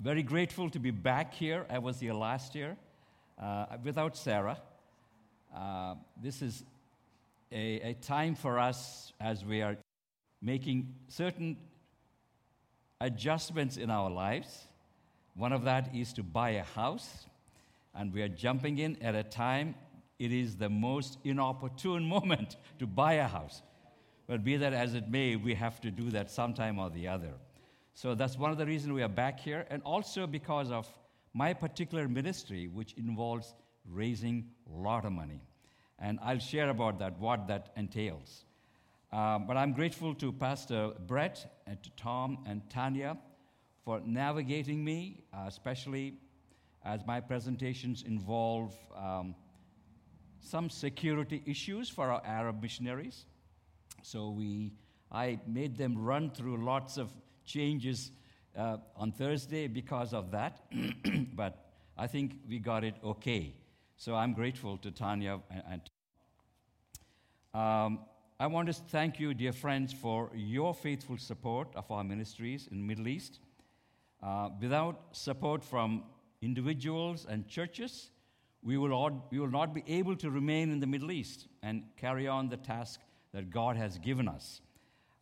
very 0.00 0.22
grateful 0.22 0.70
to 0.70 0.78
be 0.78 0.92
back 0.92 1.34
here. 1.34 1.66
I 1.68 1.78
was 1.80 1.98
here 1.98 2.14
last 2.14 2.54
year 2.54 2.76
uh, 3.36 3.66
without 3.82 4.16
Sarah. 4.16 4.60
Uh, 5.54 5.96
this 6.22 6.40
is 6.40 6.62
a, 7.50 7.90
a 7.90 7.94
time 7.94 8.36
for 8.36 8.60
us 8.60 9.12
as 9.20 9.44
we 9.44 9.60
are 9.60 9.76
making 10.40 10.94
certain 11.08 11.56
adjustments 13.00 13.76
in 13.76 13.90
our 13.90 14.08
lives. 14.08 14.66
One 15.34 15.52
of 15.52 15.64
that 15.64 15.92
is 15.92 16.12
to 16.12 16.22
buy 16.22 16.50
a 16.50 16.64
house, 16.64 17.26
and 17.92 18.12
we 18.12 18.22
are 18.22 18.28
jumping 18.28 18.78
in 18.78 19.02
at 19.02 19.16
a 19.16 19.24
time 19.24 19.74
it 20.20 20.32
is 20.32 20.56
the 20.56 20.68
most 20.68 21.18
inopportune 21.24 22.04
moment 22.08 22.56
to 22.78 22.86
buy 22.86 23.14
a 23.14 23.26
house. 23.26 23.62
But 24.28 24.44
be 24.44 24.58
that 24.58 24.72
as 24.72 24.94
it 24.94 25.08
may, 25.08 25.34
we 25.34 25.54
have 25.54 25.80
to 25.80 25.90
do 25.90 26.10
that 26.10 26.30
sometime 26.30 26.78
or 26.78 26.88
the 26.88 27.08
other. 27.08 27.32
So 28.00 28.14
that's 28.14 28.38
one 28.38 28.52
of 28.52 28.58
the 28.58 28.64
reasons 28.64 28.92
we 28.92 29.02
are 29.02 29.08
back 29.08 29.40
here, 29.40 29.66
and 29.70 29.82
also 29.82 30.24
because 30.28 30.70
of 30.70 30.86
my 31.34 31.52
particular 31.52 32.06
ministry, 32.06 32.68
which 32.68 32.92
involves 32.92 33.56
raising 33.90 34.46
a 34.72 34.78
lot 34.78 35.04
of 35.04 35.10
money. 35.10 35.42
And 35.98 36.20
I'll 36.22 36.38
share 36.38 36.70
about 36.70 37.00
that, 37.00 37.18
what 37.18 37.48
that 37.48 37.72
entails. 37.76 38.44
Um, 39.12 39.48
but 39.48 39.56
I'm 39.56 39.72
grateful 39.72 40.14
to 40.14 40.30
Pastor 40.30 40.92
Brett 41.08 41.60
and 41.66 41.82
to 41.82 41.90
Tom 41.96 42.38
and 42.46 42.62
Tanya 42.70 43.18
for 43.84 44.00
navigating 44.06 44.84
me, 44.84 45.24
uh, 45.34 45.46
especially 45.48 46.14
as 46.84 47.04
my 47.04 47.18
presentations 47.18 48.04
involve 48.06 48.76
um, 48.96 49.34
some 50.38 50.70
security 50.70 51.42
issues 51.46 51.88
for 51.88 52.12
our 52.12 52.22
Arab 52.24 52.62
missionaries. 52.62 53.24
So 54.04 54.30
we, 54.30 54.70
I 55.10 55.40
made 55.48 55.76
them 55.76 55.98
run 55.98 56.30
through 56.30 56.64
lots 56.64 56.96
of 56.96 57.12
changes 57.48 58.12
uh, 58.56 58.76
on 58.94 59.10
Thursday 59.12 59.66
because 59.66 60.12
of 60.12 60.30
that, 60.30 60.60
but 61.34 61.64
I 61.96 62.06
think 62.06 62.36
we 62.48 62.58
got 62.58 62.84
it 62.84 62.94
okay. 63.02 63.54
So 63.96 64.14
I'm 64.14 64.34
grateful 64.34 64.76
to 64.78 64.90
Tanya 64.90 65.40
and. 65.68 65.82
um, 67.54 68.00
I 68.40 68.46
want 68.46 68.68
to 68.68 68.72
thank 68.72 69.18
you, 69.18 69.34
dear 69.34 69.52
friends, 69.52 69.92
for 69.92 70.30
your 70.32 70.72
faithful 70.72 71.18
support 71.18 71.74
of 71.74 71.90
our 71.90 72.04
ministries 72.04 72.68
in 72.70 72.78
the 72.78 72.84
Middle 72.84 73.08
East. 73.08 73.40
Uh, 74.22 74.50
without 74.60 75.00
support 75.10 75.64
from 75.64 76.04
individuals 76.40 77.26
and 77.28 77.48
churches, 77.48 78.10
we 78.62 78.76
will, 78.76 78.92
all, 78.92 79.28
we 79.32 79.40
will 79.40 79.50
not 79.50 79.74
be 79.74 79.82
able 79.88 80.14
to 80.16 80.30
remain 80.30 80.70
in 80.70 80.78
the 80.78 80.86
Middle 80.86 81.10
East 81.10 81.48
and 81.64 81.82
carry 81.96 82.28
on 82.28 82.48
the 82.48 82.56
task 82.56 83.00
that 83.32 83.50
God 83.50 83.76
has 83.76 83.98
given 83.98 84.28
us. 84.28 84.60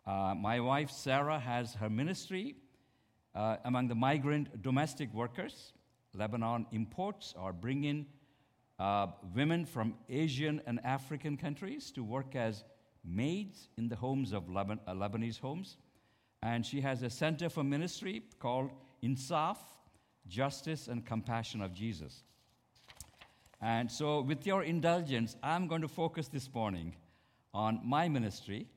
Uh, 0.07 0.35
my 0.37 0.61
wife, 0.61 0.91
Sarah, 0.91 1.41
has 1.41 1.75
her 1.75 1.91
ministry 1.91 2.55
uh, 3.35 3.57
among 3.65 3.89
the 3.89 3.95
migrant 3.95 4.63
domestic 4.63 5.13
workers. 5.13 5.73
Lebanon 6.15 6.67
imports 6.71 7.35
or 7.37 7.53
bring 7.53 7.85
in 7.85 8.07
uh, 8.79 9.09
women 9.35 9.65
from 9.65 9.95
Asian 10.09 10.63
and 10.67 10.79
African 10.85 11.37
countries 11.37 11.91
to 11.91 12.05
work 12.05 12.37
as 12.37 12.65
maids 13.05 13.69
in 13.77 13.89
the 13.89 13.97
homes 13.97 14.33
of 14.33 14.45
Leban- 14.45 14.81
uh, 14.87 14.93
Lebanese 14.93 15.41
homes. 15.41 15.77
And 16.43 16.65
she 16.65 16.81
has 16.83 17.03
a 17.03 17.11
center 17.11 17.49
for 17.49 17.65
ministry 17.65 18.23
called 18.39 18.71
Insaf, 19.03 19.57
Justice 20.29 20.89
and 20.89 21.05
Compassion 21.05 21.63
of 21.63 21.73
Jesus. 21.73 22.23
And 23.61 23.91
so, 23.91 24.21
with 24.21 24.47
your 24.47 24.63
indulgence, 24.63 25.37
I'm 25.43 25.67
going 25.67 25.81
to 25.81 25.89
focus 25.89 26.29
this 26.29 26.53
morning 26.53 26.95
on 27.55 27.81
my 27.83 28.09
ministry. 28.09 28.69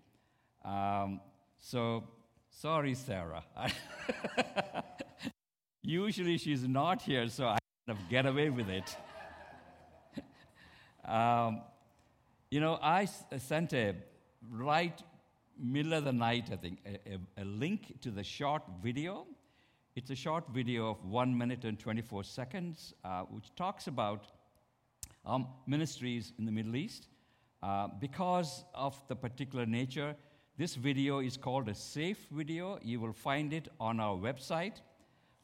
Um, 0.63 1.21
so, 1.59 2.03
sorry, 2.49 2.93
Sarah. 2.93 3.43
Usually 5.81 6.37
she's 6.37 6.67
not 6.67 7.01
here, 7.01 7.27
so 7.29 7.45
I 7.47 7.57
kind 7.87 7.97
of 7.97 8.09
get 8.09 8.25
away 8.25 8.49
with 8.49 8.69
it. 8.69 8.95
um, 11.09 11.61
you 12.51 12.59
know, 12.59 12.79
I 12.81 13.05
sent 13.37 13.73
a 13.73 13.95
right 14.49 15.01
middle 15.57 15.93
of 15.93 16.05
the 16.05 16.13
night, 16.13 16.49
I 16.51 16.55
think, 16.55 16.79
a, 16.85 17.13
a, 17.13 17.43
a 17.43 17.45
link 17.45 18.01
to 18.01 18.11
the 18.11 18.23
short 18.23 18.63
video. 18.81 19.25
It's 19.95 20.09
a 20.09 20.15
short 20.15 20.45
video 20.53 20.89
of 20.89 21.03
one 21.05 21.37
minute 21.37 21.65
and 21.65 21.77
24 21.77 22.23
seconds, 22.23 22.93
uh, 23.03 23.21
which 23.23 23.53
talks 23.55 23.87
about 23.87 24.31
um, 25.25 25.47
ministries 25.67 26.33
in 26.39 26.45
the 26.45 26.51
Middle 26.51 26.75
East. 26.75 27.07
Uh, 27.61 27.89
because 27.99 28.63
of 28.73 28.95
the 29.09 29.15
particular 29.15 29.65
nature, 29.65 30.15
this 30.59 30.75
video 30.75 31.19
is 31.19 31.37
called 31.37 31.69
a 31.69 31.73
safe 31.73 32.27
video. 32.31 32.79
You 32.83 32.99
will 32.99 33.13
find 33.13 33.53
it 33.53 33.69
on 33.79 34.01
our 34.01 34.17
website. 34.17 34.81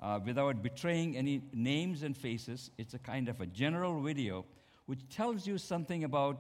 Uh, 0.02 0.20
without 0.26 0.62
betraying 0.62 1.16
any 1.16 1.42
names 1.54 2.04
and 2.04 2.18
faces, 2.18 2.70
it's 2.78 2.96
a 2.96 3.00
kind 3.00 3.30
of 3.30 3.40
a 3.40 3.46
general 3.46 4.02
video 4.02 4.44
which 4.88 5.00
tells 5.08 5.48
you 5.48 5.58
something 5.58 6.04
about 6.04 6.38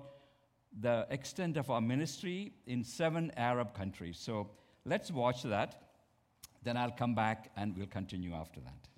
the 0.82 1.08
extent 1.10 1.56
of 1.56 1.72
our 1.72 1.80
ministry 1.80 2.52
in 2.68 2.84
seven 2.84 3.32
Arab 3.38 3.74
countries. 3.74 4.20
So 4.20 4.50
let's 4.84 5.10
watch 5.10 5.44
that. 5.44 5.82
Then 6.62 6.76
I'll 6.76 6.92
come 6.92 7.16
back 7.16 7.52
and 7.56 7.78
we'll 7.78 7.88
continue 7.88 8.34
after 8.34 8.60
that. 8.60 8.90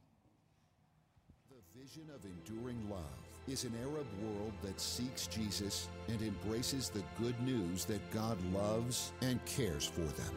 The 1.52 1.80
vision 1.80 2.10
of 2.16 2.26
enduring 2.26 2.90
love 2.90 3.27
is 3.48 3.64
an 3.64 3.74
Arab 3.82 4.06
world 4.22 4.52
that 4.62 4.80
seeks 4.80 5.28
Jesus 5.28 5.88
and 6.10 6.22
embraces 6.22 6.90
the 6.90 7.04
good 7.22 7.40
news 7.42 7.86
that 7.86 8.12
God 8.12 8.38
loves 8.54 9.14
and 9.22 9.44
cares 9.46 9.86
for 9.86 10.02
them. 10.02 10.34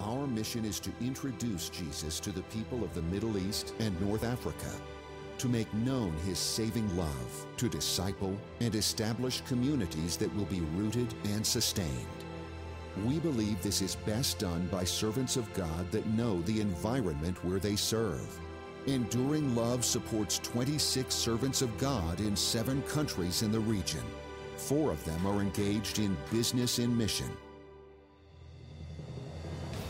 Our 0.00 0.26
mission 0.26 0.64
is 0.64 0.78
to 0.80 0.90
introduce 1.00 1.70
Jesus 1.70 2.20
to 2.20 2.32
the 2.32 2.42
people 2.42 2.84
of 2.84 2.92
the 2.94 3.02
Middle 3.02 3.38
East 3.38 3.72
and 3.78 3.98
North 4.00 4.24
Africa, 4.24 4.70
to 5.38 5.48
make 5.48 5.72
known 5.72 6.12
his 6.26 6.38
saving 6.38 6.94
love, 6.96 7.46
to 7.56 7.68
disciple 7.68 8.36
and 8.60 8.74
establish 8.74 9.40
communities 9.42 10.18
that 10.18 10.34
will 10.36 10.44
be 10.46 10.60
rooted 10.76 11.14
and 11.24 11.46
sustained. 11.46 11.88
We 13.06 13.20
believe 13.20 13.62
this 13.62 13.80
is 13.80 13.96
best 13.96 14.38
done 14.38 14.68
by 14.70 14.84
servants 14.84 15.36
of 15.36 15.52
God 15.54 15.90
that 15.92 16.06
know 16.08 16.42
the 16.42 16.60
environment 16.60 17.42
where 17.42 17.58
they 17.58 17.76
serve 17.76 18.38
Enduring 18.86 19.54
Love 19.54 19.82
supports 19.82 20.38
26 20.40 21.14
servants 21.14 21.62
of 21.62 21.76
God 21.78 22.20
in 22.20 22.36
seven 22.36 22.82
countries 22.82 23.40
in 23.40 23.50
the 23.50 23.60
region. 23.60 24.02
Four 24.56 24.90
of 24.90 25.02
them 25.06 25.26
are 25.26 25.40
engaged 25.40 26.00
in 26.00 26.14
business 26.30 26.78
in 26.78 26.94
mission. 26.94 27.30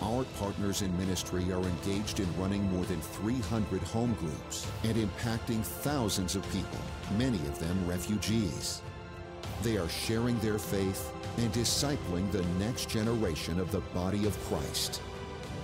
Our 0.00 0.22
partners 0.38 0.82
in 0.82 0.96
ministry 0.96 1.50
are 1.50 1.62
engaged 1.62 2.20
in 2.20 2.38
running 2.38 2.62
more 2.70 2.84
than 2.84 3.00
300 3.00 3.82
home 3.82 4.14
groups 4.20 4.64
and 4.84 4.96
impacting 4.96 5.64
thousands 5.64 6.36
of 6.36 6.48
people, 6.52 6.78
many 7.18 7.38
of 7.48 7.58
them 7.58 7.88
refugees. 7.88 8.80
They 9.64 9.76
are 9.76 9.88
sharing 9.88 10.38
their 10.38 10.58
faith 10.58 11.10
and 11.38 11.52
discipling 11.52 12.30
the 12.30 12.44
next 12.60 12.88
generation 12.88 13.58
of 13.58 13.72
the 13.72 13.80
body 13.92 14.24
of 14.24 14.38
Christ. 14.44 15.00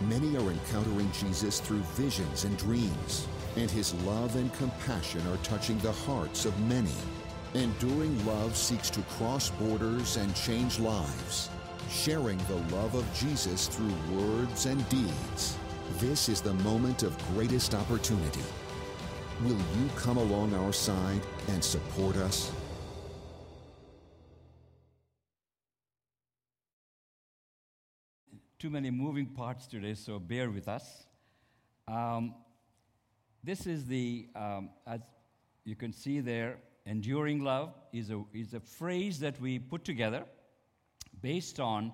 Many 0.09 0.34
are 0.38 0.50
encountering 0.50 1.11
Jesus 1.12 1.61
through 1.61 1.83
visions 1.94 2.44
and 2.44 2.56
dreams, 2.56 3.28
and 3.56 3.71
his 3.71 3.93
love 4.05 4.34
and 4.37 4.53
compassion 4.55 5.21
are 5.27 5.37
touching 5.38 5.77
the 5.78 5.93
hearts 5.93 6.47
of 6.47 6.59
many. 6.61 6.94
Enduring 7.53 8.25
Love 8.25 8.56
seeks 8.56 8.88
to 8.91 9.03
cross 9.03 9.50
borders 9.50 10.16
and 10.16 10.34
change 10.34 10.78
lives, 10.78 11.50
sharing 11.91 12.38
the 12.49 12.77
love 12.77 12.94
of 12.94 13.05
Jesus 13.15 13.66
through 13.66 13.93
words 14.16 14.65
and 14.65 14.88
deeds. 14.88 15.59
This 15.99 16.31
is 16.31 16.41
the 16.41 16.55
moment 16.55 17.03
of 17.03 17.19
greatest 17.34 17.75
opportunity. 17.75 18.44
Will 19.43 19.50
you 19.50 19.91
come 19.97 20.17
along 20.17 20.55
our 20.55 20.72
side 20.72 21.21
and 21.49 21.62
support 21.62 22.17
us? 22.17 22.53
Too 28.60 28.69
many 28.69 28.91
moving 28.91 29.25
parts 29.25 29.66
today, 29.66 29.94
so 29.94 30.19
bear 30.19 30.50
with 30.50 30.69
us. 30.69 31.06
Um, 31.88 32.34
this 33.43 33.66
is 33.66 33.87
the, 33.87 34.29
um, 34.37 34.69
as 34.87 35.00
you 35.64 35.75
can 35.75 35.94
see 35.94 36.20
there, 36.20 36.58
enduring 36.84 37.43
love 37.43 37.73
is 37.90 38.11
a, 38.11 38.23
is 38.34 38.52
a 38.52 38.61
phrase 38.61 39.19
that 39.20 39.40
we 39.40 39.58
put 39.58 39.82
together 39.82 40.25
based 41.23 41.58
on 41.58 41.90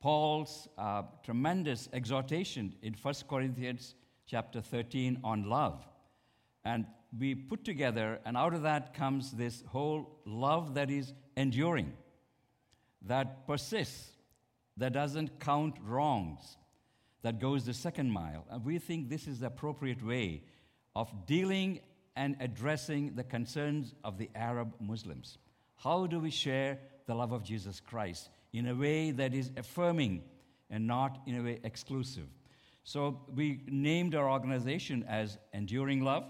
Paul's 0.00 0.66
uh, 0.76 1.02
tremendous 1.22 1.88
exhortation 1.92 2.74
in 2.82 2.94
1 3.00 3.14
Corinthians 3.28 3.94
chapter 4.26 4.60
13 4.60 5.20
on 5.22 5.48
love. 5.48 5.86
And 6.64 6.86
we 7.16 7.36
put 7.36 7.64
together, 7.64 8.18
and 8.24 8.36
out 8.36 8.52
of 8.52 8.62
that 8.62 8.94
comes 8.94 9.30
this 9.30 9.62
whole 9.68 10.18
love 10.26 10.74
that 10.74 10.90
is 10.90 11.12
enduring, 11.36 11.92
that 13.02 13.46
persists, 13.46 14.10
that 14.76 14.92
doesn't 14.92 15.40
count 15.40 15.76
wrongs, 15.84 16.56
that 17.22 17.40
goes 17.40 17.64
the 17.64 17.74
second 17.74 18.10
mile. 18.10 18.44
And 18.50 18.64
we 18.64 18.78
think 18.78 19.08
this 19.08 19.26
is 19.26 19.40
the 19.40 19.46
appropriate 19.46 20.04
way 20.04 20.42
of 20.94 21.26
dealing 21.26 21.80
and 22.16 22.36
addressing 22.40 23.14
the 23.14 23.24
concerns 23.24 23.94
of 24.04 24.18
the 24.18 24.30
Arab 24.34 24.74
Muslims. 24.80 25.38
How 25.76 26.06
do 26.06 26.20
we 26.20 26.30
share 26.30 26.78
the 27.06 27.14
love 27.14 27.32
of 27.32 27.42
Jesus 27.42 27.80
Christ 27.80 28.30
in 28.52 28.68
a 28.68 28.74
way 28.74 29.10
that 29.10 29.34
is 29.34 29.50
affirming 29.56 30.22
and 30.70 30.86
not 30.86 31.20
in 31.26 31.36
a 31.36 31.42
way 31.42 31.60
exclusive? 31.64 32.28
So 32.84 33.22
we 33.34 33.62
named 33.66 34.14
our 34.14 34.30
organization 34.30 35.04
as 35.08 35.38
Enduring 35.52 36.04
Love. 36.04 36.24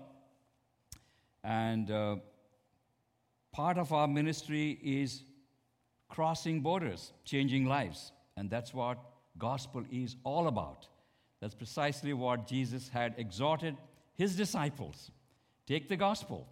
And 1.43 1.91
uh, 1.91 2.17
part 3.53 3.77
of 3.77 3.93
our 3.93 4.09
ministry 4.09 4.79
is 4.83 5.25
crossing 6.09 6.61
borders, 6.61 7.13
changing 7.25 7.67
lives. 7.67 8.13
And 8.37 8.51
that's 8.51 8.75
what 8.75 8.99
gospel 9.39 9.85
is 9.91 10.17
all 10.25 10.49
about. 10.49 10.89
That's 11.41 11.55
precisely 11.55 12.13
what 12.13 12.47
Jesus 12.47 12.89
had 12.89 13.15
exhorted 13.19 13.77
his 14.15 14.37
disciples. 14.37 15.11
Take 15.67 15.89
the 15.89 15.97
gospel 15.97 16.47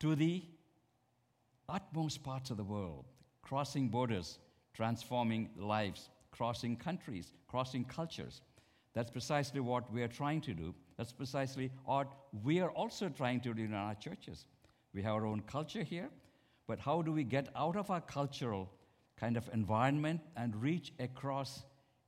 to 0.00 0.14
the 0.14 0.42
utmost 1.68 2.22
parts 2.22 2.50
of 2.50 2.56
the 2.56 2.64
world, 2.64 3.04
crossing 3.42 3.88
borders, 3.88 4.38
transforming 4.74 5.50
lives, 5.56 6.10
crossing 6.30 6.76
countries, 6.76 7.32
crossing 7.48 7.84
cultures. 7.84 8.40
That's 8.94 9.10
precisely 9.10 9.60
what 9.60 9.92
we 9.92 10.02
are 10.02 10.08
trying 10.08 10.40
to 10.42 10.54
do. 10.54 10.74
That's 10.96 11.12
precisely 11.12 11.70
what 11.84 12.08
we 12.42 12.60
are 12.60 12.70
also 12.70 13.08
trying 13.08 13.40
to 13.40 13.54
do 13.54 13.62
in 13.62 13.74
our 13.74 13.94
churches. 13.94 14.46
We 14.94 15.02
have 15.02 15.14
our 15.14 15.26
own 15.26 15.40
culture 15.42 15.82
here, 15.82 16.10
but 16.66 16.78
how 16.78 17.02
do 17.02 17.12
we 17.12 17.24
get 17.24 17.48
out 17.56 17.76
of 17.76 17.90
our 17.90 18.00
cultural 18.00 18.70
kind 19.22 19.36
of 19.36 19.48
environment 19.54 20.20
and 20.36 20.56
reach 20.56 20.92
across 20.98 21.62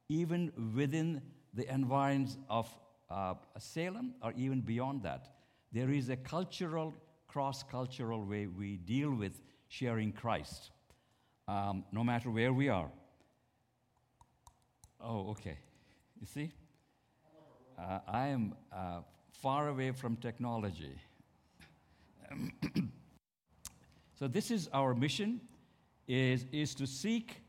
even 0.08 0.50
within 0.75 1.22
the 1.55 1.72
environs 1.72 2.37
of 2.50 2.69
uh, 3.08 3.34
Salem 3.56 4.14
or 4.20 4.32
even 4.37 4.61
beyond 4.61 5.05
that? 5.05 5.28
There 5.70 5.90
is 5.90 6.08
a 6.08 6.16
cultural, 6.16 6.93
cross 7.28 7.62
cultural 7.62 8.25
way 8.25 8.49
we 8.49 8.78
deal 8.78 9.14
with 9.14 9.40
sharing 9.69 10.11
Christ, 10.11 10.72
um, 11.46 11.84
no 11.93 12.02
matter 12.02 12.31
where 12.31 12.52
we 12.52 12.69
are. 12.69 12.90
Oh, 15.00 15.31
okay. 15.31 15.58
You 16.20 16.26
see? 16.26 16.50
Uh, 17.78 18.00
I 18.08 18.26
am 18.26 18.55
uh, 18.72 19.02
far 19.40 19.69
away 19.69 19.93
from 19.93 20.16
technology. 20.16 20.96
so 24.19 24.26
this 24.26 24.50
is 24.50 24.69
our 24.72 24.96
mission 24.96 25.40
is, 26.06 26.46
is 26.52 26.74
to 26.74 26.86
seek 26.86 27.40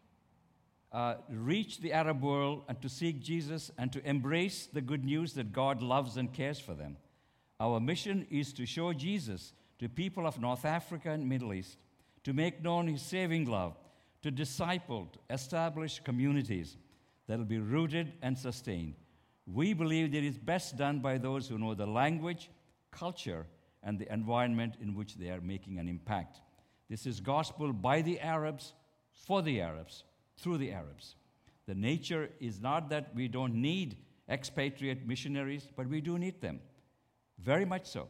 uh, 0.92 1.16
reach 1.30 1.82
the 1.82 1.92
arab 1.92 2.22
world 2.22 2.64
and 2.68 2.82
to 2.82 2.90
seek 2.90 3.20
jesus 3.20 3.72
and 3.78 3.92
to 3.92 4.08
embrace 4.08 4.68
the 4.72 4.82
good 4.82 5.04
news 5.04 5.34
that 5.34 5.52
god 5.52 5.82
loves 5.82 6.18
and 6.18 6.34
cares 6.34 6.60
for 6.60 6.74
them 6.74 6.98
our 7.60 7.80
mission 7.80 8.26
is 8.30 8.54
to 8.54 8.66
show 8.66 8.94
jesus 8.94 9.54
to 9.80 9.90
people 9.90 10.26
of 10.26 10.40
north 10.40 10.66
africa 10.66 11.10
and 11.10 11.28
middle 11.28 11.54
east 11.54 11.78
to 12.24 12.34
make 12.34 12.64
known 12.64 12.88
his 12.88 13.02
saving 13.02 13.46
love 13.46 13.76
to 14.22 14.32
disciple 14.32 15.08
to 15.12 15.20
establish 15.34 16.00
communities 16.00 16.78
that 17.28 17.38
will 17.38 17.46
be 17.46 17.60
rooted 17.60 18.14
and 18.22 18.38
sustained 18.38 18.96
we 19.48 19.74
believe 19.74 20.12
that 20.12 20.20
it 20.20 20.26
is 20.26 20.38
best 20.38 20.76
done 20.78 21.00
by 21.00 21.18
those 21.18 21.48
who 21.48 21.58
know 21.58 21.74
the 21.74 21.86
language 21.86 22.50
culture 22.92 23.46
and 23.84 24.00
the 24.00 24.12
environment 24.12 24.76
in 24.82 24.96
which 24.96 25.16
they 25.16 25.30
are 25.30 25.42
making 25.42 25.78
an 25.78 25.88
impact. 25.88 26.42
This 26.90 27.06
is 27.06 27.20
gospel 27.20 27.74
by 27.74 28.02
the 28.02 28.20
Arabs, 28.20 28.74
for 29.14 29.42
the 29.42 29.62
Arabs, 29.62 30.04
through 30.38 30.58
the 30.58 30.72
Arabs. 30.72 31.16
The 31.68 31.76
nature 31.76 32.30
is 32.40 32.62
not 32.62 32.90
that 32.90 33.16
we 33.16 33.28
don't 33.28 33.56
need 33.56 33.98
expatriate 34.30 35.08
missionaries, 35.08 35.68
but 35.76 35.88
we 35.88 36.02
do 36.02 36.20
need 36.20 36.42
them. 36.42 36.60
Very 37.40 37.66
much 37.66 37.88
so. 37.88 38.10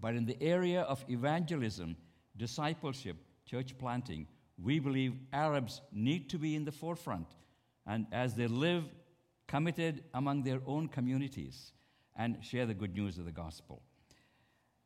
But 0.00 0.14
in 0.14 0.24
the 0.24 0.42
area 0.42 0.82
of 0.82 1.04
evangelism, 1.08 1.96
discipleship, 2.36 3.16
church 3.44 3.76
planting, 3.78 4.26
we 4.62 4.78
believe 4.78 5.14
Arabs 5.32 5.82
need 5.92 6.30
to 6.30 6.38
be 6.38 6.54
in 6.56 6.64
the 6.64 6.72
forefront. 6.72 7.26
And 7.86 8.06
as 8.12 8.34
they 8.34 8.46
live 8.46 8.84
committed 9.46 10.04
among 10.14 10.44
their 10.44 10.60
own 10.66 10.88
communities, 10.88 11.72
and 12.16 12.38
share 12.42 12.66
the 12.66 12.74
good 12.74 12.94
news 12.94 13.18
of 13.18 13.24
the 13.24 13.32
gospel. 13.32 13.82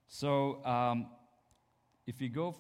So, 0.09 0.65
um, 0.65 1.09
if 2.07 2.21
you 2.21 2.29
go, 2.29 2.57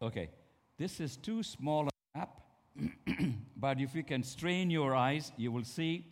okay, 0.00 0.30
this 0.76 1.00
is 1.00 1.16
too 1.16 1.42
small 1.42 1.88
a 1.88 2.18
map, 2.18 2.40
but 3.56 3.80
if 3.80 3.94
you 3.94 4.02
can 4.02 4.22
strain 4.22 4.70
your 4.70 4.94
eyes, 4.94 5.32
you 5.36 5.50
will 5.50 5.64
see 5.64 6.06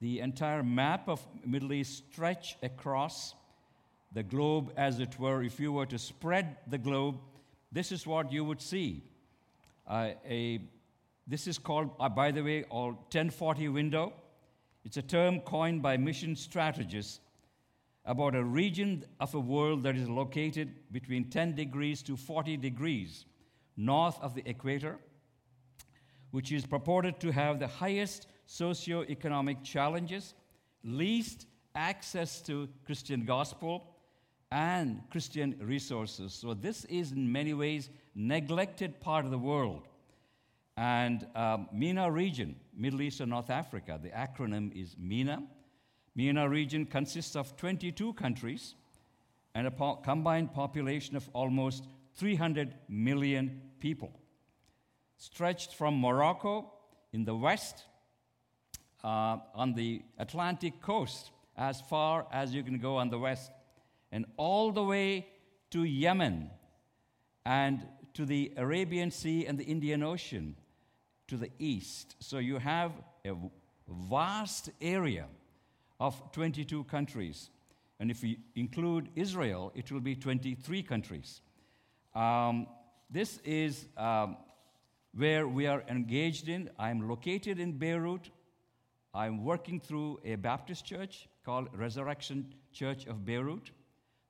the 0.00 0.20
entire 0.20 0.62
map 0.62 1.08
of 1.08 1.26
Middle 1.44 1.72
East 1.72 2.04
stretch 2.12 2.56
across 2.62 3.34
the 4.12 4.22
globe, 4.22 4.72
as 4.76 5.00
it 5.00 5.18
were. 5.18 5.42
If 5.42 5.58
you 5.58 5.72
were 5.72 5.86
to 5.86 5.98
spread 5.98 6.56
the 6.68 6.78
globe, 6.78 7.16
this 7.72 7.92
is 7.92 8.06
what 8.06 8.32
you 8.32 8.44
would 8.44 8.60
see. 8.60 9.02
Uh, 9.86 10.10
a, 10.28 10.60
this 11.26 11.46
is 11.46 11.58
called, 11.58 11.90
uh, 11.98 12.08
by 12.08 12.30
the 12.30 12.42
way, 12.42 12.64
our 12.70 12.92
1040 12.92 13.68
window. 13.68 14.12
It's 14.84 14.96
a 14.96 15.02
term 15.02 15.40
coined 15.40 15.82
by 15.82 15.96
mission 15.96 16.36
strategists 16.36 17.20
about 18.06 18.36
a 18.36 18.44
region 18.44 19.04
of 19.18 19.34
a 19.34 19.40
world 19.40 19.82
that 19.82 19.96
is 19.96 20.08
located 20.08 20.72
between 20.92 21.28
10 21.28 21.54
degrees 21.54 22.02
to 22.02 22.16
40 22.16 22.56
degrees 22.56 23.24
north 23.76 24.18
of 24.20 24.34
the 24.34 24.48
equator, 24.48 24.98
which 26.30 26.52
is 26.52 26.64
purported 26.64 27.20
to 27.20 27.32
have 27.32 27.58
the 27.58 27.66
highest 27.66 28.28
socio-economic 28.46 29.62
challenges, 29.62 30.34
least 30.84 31.46
access 31.74 32.40
to 32.40 32.68
Christian 32.84 33.24
gospel, 33.24 33.96
and 34.52 35.02
Christian 35.10 35.56
resources. 35.60 36.32
So 36.32 36.54
this 36.54 36.84
is 36.84 37.10
in 37.12 37.30
many 37.30 37.52
ways 37.52 37.90
neglected 38.14 39.00
part 39.00 39.24
of 39.24 39.32
the 39.32 39.38
world. 39.38 39.88
And 40.76 41.26
um, 41.34 41.68
MENA 41.72 42.10
region, 42.10 42.54
Middle 42.76 43.02
East 43.02 43.20
and 43.20 43.30
North 43.30 43.50
Africa, 43.50 43.98
the 44.00 44.10
acronym 44.10 44.74
is 44.80 44.94
MENA. 44.98 45.42
MENA 46.16 46.48
region 46.48 46.86
consists 46.86 47.36
of 47.36 47.56
22 47.56 48.14
countries 48.14 48.74
and 49.54 49.66
a 49.66 49.70
po- 49.70 49.96
combined 49.96 50.52
population 50.52 51.14
of 51.14 51.28
almost 51.34 51.86
300 52.14 52.74
million 52.88 53.60
people. 53.80 54.10
Stretched 55.18 55.74
from 55.74 56.00
Morocco 56.00 56.72
in 57.12 57.24
the 57.24 57.34
west 57.34 57.84
uh, 59.04 59.36
on 59.54 59.74
the 59.74 60.02
Atlantic 60.18 60.80
coast, 60.80 61.30
as 61.56 61.80
far 61.82 62.26
as 62.32 62.54
you 62.54 62.62
can 62.62 62.78
go 62.78 62.96
on 62.96 63.10
the 63.10 63.18
west, 63.18 63.52
and 64.10 64.24
all 64.36 64.72
the 64.72 64.82
way 64.82 65.26
to 65.70 65.84
Yemen 65.84 66.50
and 67.44 67.86
to 68.14 68.24
the 68.24 68.52
Arabian 68.56 69.10
Sea 69.10 69.46
and 69.46 69.58
the 69.58 69.64
Indian 69.64 70.02
Ocean 70.02 70.56
to 71.28 71.36
the 71.36 71.50
east. 71.58 72.16
So 72.20 72.38
you 72.38 72.58
have 72.58 72.92
a 73.26 73.34
vast 73.88 74.70
area 74.80 75.26
of 75.98 76.32
22 76.32 76.84
countries. 76.84 77.50
And 77.98 78.10
if 78.10 78.22
we 78.22 78.38
include 78.54 79.08
Israel, 79.16 79.72
it 79.74 79.90
will 79.90 80.00
be 80.00 80.14
23 80.14 80.82
countries. 80.82 81.40
Um, 82.14 82.66
this 83.10 83.38
is 83.44 83.86
um, 83.96 84.36
where 85.14 85.48
we 85.48 85.66
are 85.66 85.82
engaged 85.88 86.48
in. 86.48 86.70
I'm 86.78 87.08
located 87.08 87.58
in 87.58 87.78
Beirut. 87.78 88.30
I'm 89.14 89.44
working 89.44 89.80
through 89.80 90.20
a 90.24 90.34
Baptist 90.34 90.84
church 90.84 91.28
called 91.44 91.68
Resurrection 91.72 92.52
Church 92.72 93.06
of 93.06 93.24
Beirut. 93.24 93.70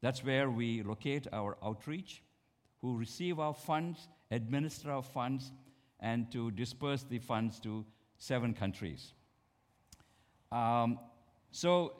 That's 0.00 0.23
where 0.23 0.49
we 0.50 0.82
locate 0.82 1.26
our 1.32 1.56
outreach, 1.64 2.23
who 2.80 2.96
receive 2.96 3.40
our 3.40 3.54
funds, 3.54 4.06
administer 4.30 4.92
our 4.92 5.02
funds, 5.02 5.50
and 5.99 6.30
to 6.30 6.50
disperse 6.52 7.02
the 7.02 7.18
funds 7.18 7.58
to 7.61 7.85
seven 8.18 8.54
countries. 8.54 9.12
Um, 10.52 11.00
so 11.56 11.94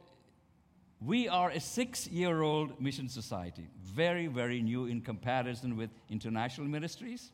we 1.01 1.29
are 1.29 1.49
a 1.49 1.61
six 1.61 2.07
year 2.09 2.43
old 2.43 2.79
mission 2.79 3.09
society, 3.09 3.67
very, 3.83 4.27
very 4.27 4.61
new 4.61 4.85
in 4.85 5.01
comparison 5.01 5.79
with 5.79 5.89
international 6.11 6.67
ministries, 6.67 7.33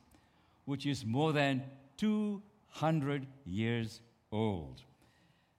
which 0.64 0.86
is 0.86 1.04
more 1.04 1.32
than 1.32 1.64
200 1.96 3.26
years 3.44 4.00
old. 4.30 4.82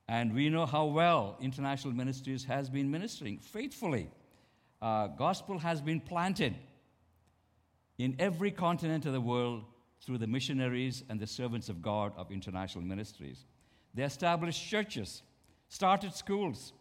And 0.08 0.34
we 0.34 0.48
know 0.50 0.66
how 0.66 0.86
well 0.86 1.36
international 1.42 1.94
ministries 1.94 2.46
has 2.46 2.70
been 2.70 2.90
ministering 2.90 3.40
faithfully. 3.40 4.10
Uh, 4.82 5.08
gospel 5.08 5.60
has 5.60 5.82
been 5.82 6.00
planted 6.00 6.56
in 7.98 8.16
every 8.20 8.52
continent 8.52 9.06
of 9.06 9.12
the 9.12 9.20
world 9.20 9.66
through 10.02 10.18
the 10.18 10.28
missionaries 10.28 11.04
and 11.10 11.20
the 11.20 11.28
servants 11.28 11.68
of 11.68 11.82
God 11.82 12.14
of 12.16 12.32
international 12.32 12.86
ministries. 12.86 13.44
They 13.94 14.04
established 14.04 14.66
churches, 14.66 15.24
started 15.74 16.14
schools, 16.14 16.72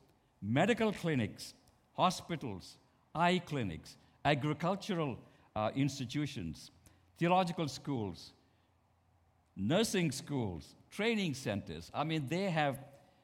medical 0.43 0.93
clinics, 0.93 1.55
hospitals, 1.95 2.77
eye 3.15 3.41
clinics, 3.47 3.97
agricultural 4.23 5.17
uh, 5.57 5.71
institutions, 5.75 6.71
theological 7.17 7.69
schools, 7.69 8.35
nursing 9.57 10.13
schools, 10.13 10.75
training 10.91 11.33
centers. 11.33 11.91
I 11.95 12.05
mean, 12.05 12.27
they 12.29 12.51
have 12.51 12.81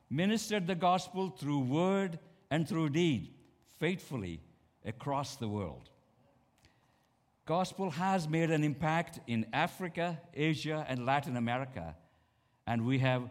ministered 0.08 0.66
the 0.66 0.75
gospel 0.75 1.28
through 1.28 1.60
word 1.60 2.18
and 2.50 2.66
through 2.66 2.88
deed 2.88 3.28
faithfully 3.78 4.40
across 4.87 5.37
the 5.37 5.48
world. 5.48 5.90
Gospel 7.44 7.90
has 7.90 8.26
made 8.26 8.50
an 8.50 8.64
impact 8.64 9.20
in 9.26 9.44
Africa, 9.52 10.18
Asia, 10.32 10.87
and 10.88 11.04
Latin 11.04 11.37
America. 11.37 11.94
And 12.66 12.87
we 12.87 13.00
have 13.00 13.28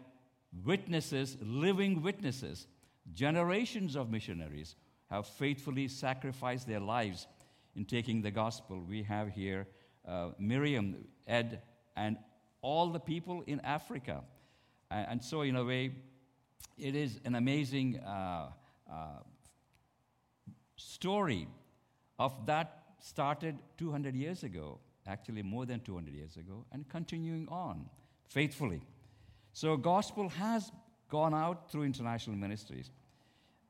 witnesses, 0.65 1.37
living 1.41 2.01
witnesses, 2.01 2.67
generations 3.13 3.95
of 3.95 4.09
missionaries 4.09 4.75
have 5.09 5.25
faithfully 5.25 5.87
sacrificed 5.87 6.67
their 6.67 6.79
lives 6.79 7.27
in 7.75 7.85
taking 7.85 8.21
the 8.21 8.31
gospel. 8.31 8.81
We 8.81 9.03
have 9.03 9.29
here 9.29 9.67
uh, 10.07 10.29
Miriam, 10.39 11.07
Ed, 11.27 11.61
and 11.95 12.17
all 12.61 12.89
the 12.89 12.99
people 12.99 13.43
in 13.47 13.59
Africa. 13.61 14.23
And, 14.89 15.21
so, 15.21 15.41
in 15.41 15.57
a 15.57 15.65
way, 15.65 15.91
it 16.77 16.95
is 16.95 17.19
an 17.25 17.35
amazing 17.35 17.99
uh, 17.99 18.51
uh, 18.89 18.95
story 20.77 21.47
of 22.17 22.45
that 22.45 22.83
started 22.99 23.57
200 23.77 24.15
years 24.15 24.43
ago, 24.43 24.79
actually 25.05 25.43
more 25.43 25.65
than 25.65 25.81
200 25.81 26.13
years 26.13 26.37
ago, 26.37 26.65
and 26.71 26.87
continuing 26.87 27.47
on 27.49 27.89
faithfully. 28.27 28.81
So, 29.57 29.75
gospel 29.75 30.29
has 30.29 30.71
gone 31.09 31.33
out 31.33 31.71
through 31.71 31.85
international 31.85 32.35
ministries. 32.35 32.91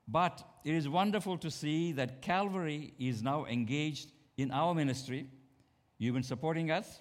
But 0.05 0.45
it 0.65 0.73
is 0.73 0.89
wonderful 0.89 1.37
to 1.37 1.49
see 1.49 1.93
that 1.93 2.21
Calvary 2.21 2.93
is 2.99 3.23
now 3.23 3.45
engaged 3.45 4.11
in 4.35 4.51
our 4.51 4.75
ministry. 4.75 5.29
You've 5.97 6.13
been 6.13 6.23
supporting 6.23 6.71
us 6.71 6.99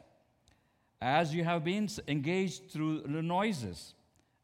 as 1.01 1.35
you 1.35 1.43
have 1.43 1.65
been 1.65 1.89
engaged 2.07 2.71
through 2.71 3.01
the 3.01 3.23
noises 3.23 3.95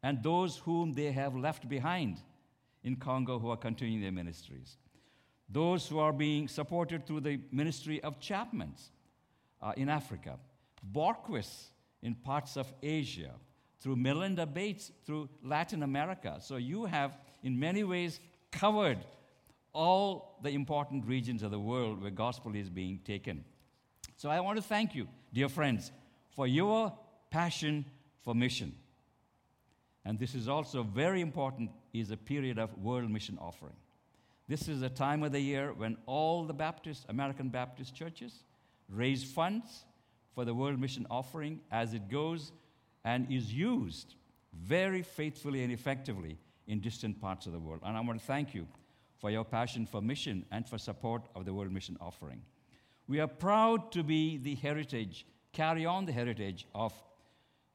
and 0.03 0.21
those 0.21 0.57
whom 0.57 0.91
they 0.91 1.13
have 1.13 1.37
left 1.37 1.69
behind 1.69 2.21
in 2.83 2.97
Congo 2.97 3.39
who 3.39 3.49
are 3.49 3.55
continuing 3.55 4.01
their 4.01 4.11
ministries. 4.11 4.75
Those 5.47 5.87
who 5.87 5.99
are 5.99 6.11
being 6.11 6.49
supported 6.49 7.07
through 7.07 7.21
the 7.21 7.39
ministry 7.53 8.03
of 8.03 8.19
Chapman's 8.19 8.91
uh, 9.61 9.71
in 9.77 9.87
Africa, 9.87 10.37
Borquist 10.91 11.67
in 12.01 12.13
parts 12.13 12.57
of 12.57 12.73
Asia, 12.83 13.35
through 13.83 13.97
Melinda 13.97 14.45
Bates 14.45 14.91
through 15.05 15.27
Latin 15.43 15.83
America. 15.83 16.37
So 16.39 16.55
you 16.55 16.85
have, 16.85 17.11
in 17.43 17.59
many 17.59 17.83
ways, 17.83 18.21
covered 18.49 18.99
all 19.73 20.39
the 20.41 20.51
important 20.51 21.05
regions 21.05 21.43
of 21.43 21.51
the 21.51 21.59
world 21.59 22.01
where 22.01 22.09
gospel 22.09 22.55
is 22.55 22.69
being 22.69 22.99
taken. 23.03 23.43
So 24.15 24.29
I 24.29 24.39
want 24.39 24.55
to 24.55 24.63
thank 24.63 24.95
you, 24.95 25.09
dear 25.33 25.49
friends, 25.49 25.91
for 26.33 26.47
your 26.47 26.93
passion 27.29 27.83
for 28.23 28.33
mission. 28.33 28.73
And 30.05 30.17
this 30.17 30.33
is 30.33 30.47
also 30.47 30.83
very 30.83 31.19
important 31.19 31.69
is 31.91 32.09
a 32.09 32.17
period 32.17 32.57
of 32.57 32.77
world 32.77 33.11
mission 33.11 33.37
offering. 33.41 33.75
This 34.47 34.69
is 34.69 34.81
a 34.81 34.89
time 34.89 35.23
of 35.23 35.33
the 35.33 35.41
year 35.41 35.73
when 35.73 35.97
all 36.05 36.45
the 36.45 36.53
Baptist 36.53 37.05
American 37.09 37.49
Baptist 37.49 37.93
churches 37.93 38.43
raise 38.87 39.25
funds 39.25 39.83
for 40.33 40.45
the 40.45 40.53
world 40.53 40.79
mission 40.79 41.05
offering 41.09 41.59
as 41.69 41.93
it 41.93 42.09
goes 42.09 42.53
and 43.05 43.31
is 43.31 43.53
used 43.53 44.15
very 44.53 45.01
faithfully 45.01 45.63
and 45.63 45.71
effectively 45.71 46.37
in 46.67 46.79
distant 46.79 47.19
parts 47.19 47.45
of 47.45 47.53
the 47.53 47.59
world. 47.59 47.81
And 47.83 47.97
I 47.97 48.01
want 48.01 48.19
to 48.19 48.25
thank 48.25 48.53
you 48.53 48.67
for 49.17 49.29
your 49.29 49.43
passion 49.43 49.85
for 49.85 50.01
mission 50.01 50.45
and 50.51 50.67
for 50.67 50.77
support 50.77 51.23
of 51.35 51.45
the 51.45 51.53
World 51.53 51.71
Mission 51.71 51.97
Offering. 51.99 52.41
We 53.07 53.19
are 53.19 53.27
proud 53.27 53.91
to 53.93 54.03
be 54.03 54.37
the 54.37 54.55
heritage, 54.55 55.25
carry 55.51 55.85
on 55.85 56.05
the 56.05 56.11
heritage 56.11 56.65
of 56.73 56.93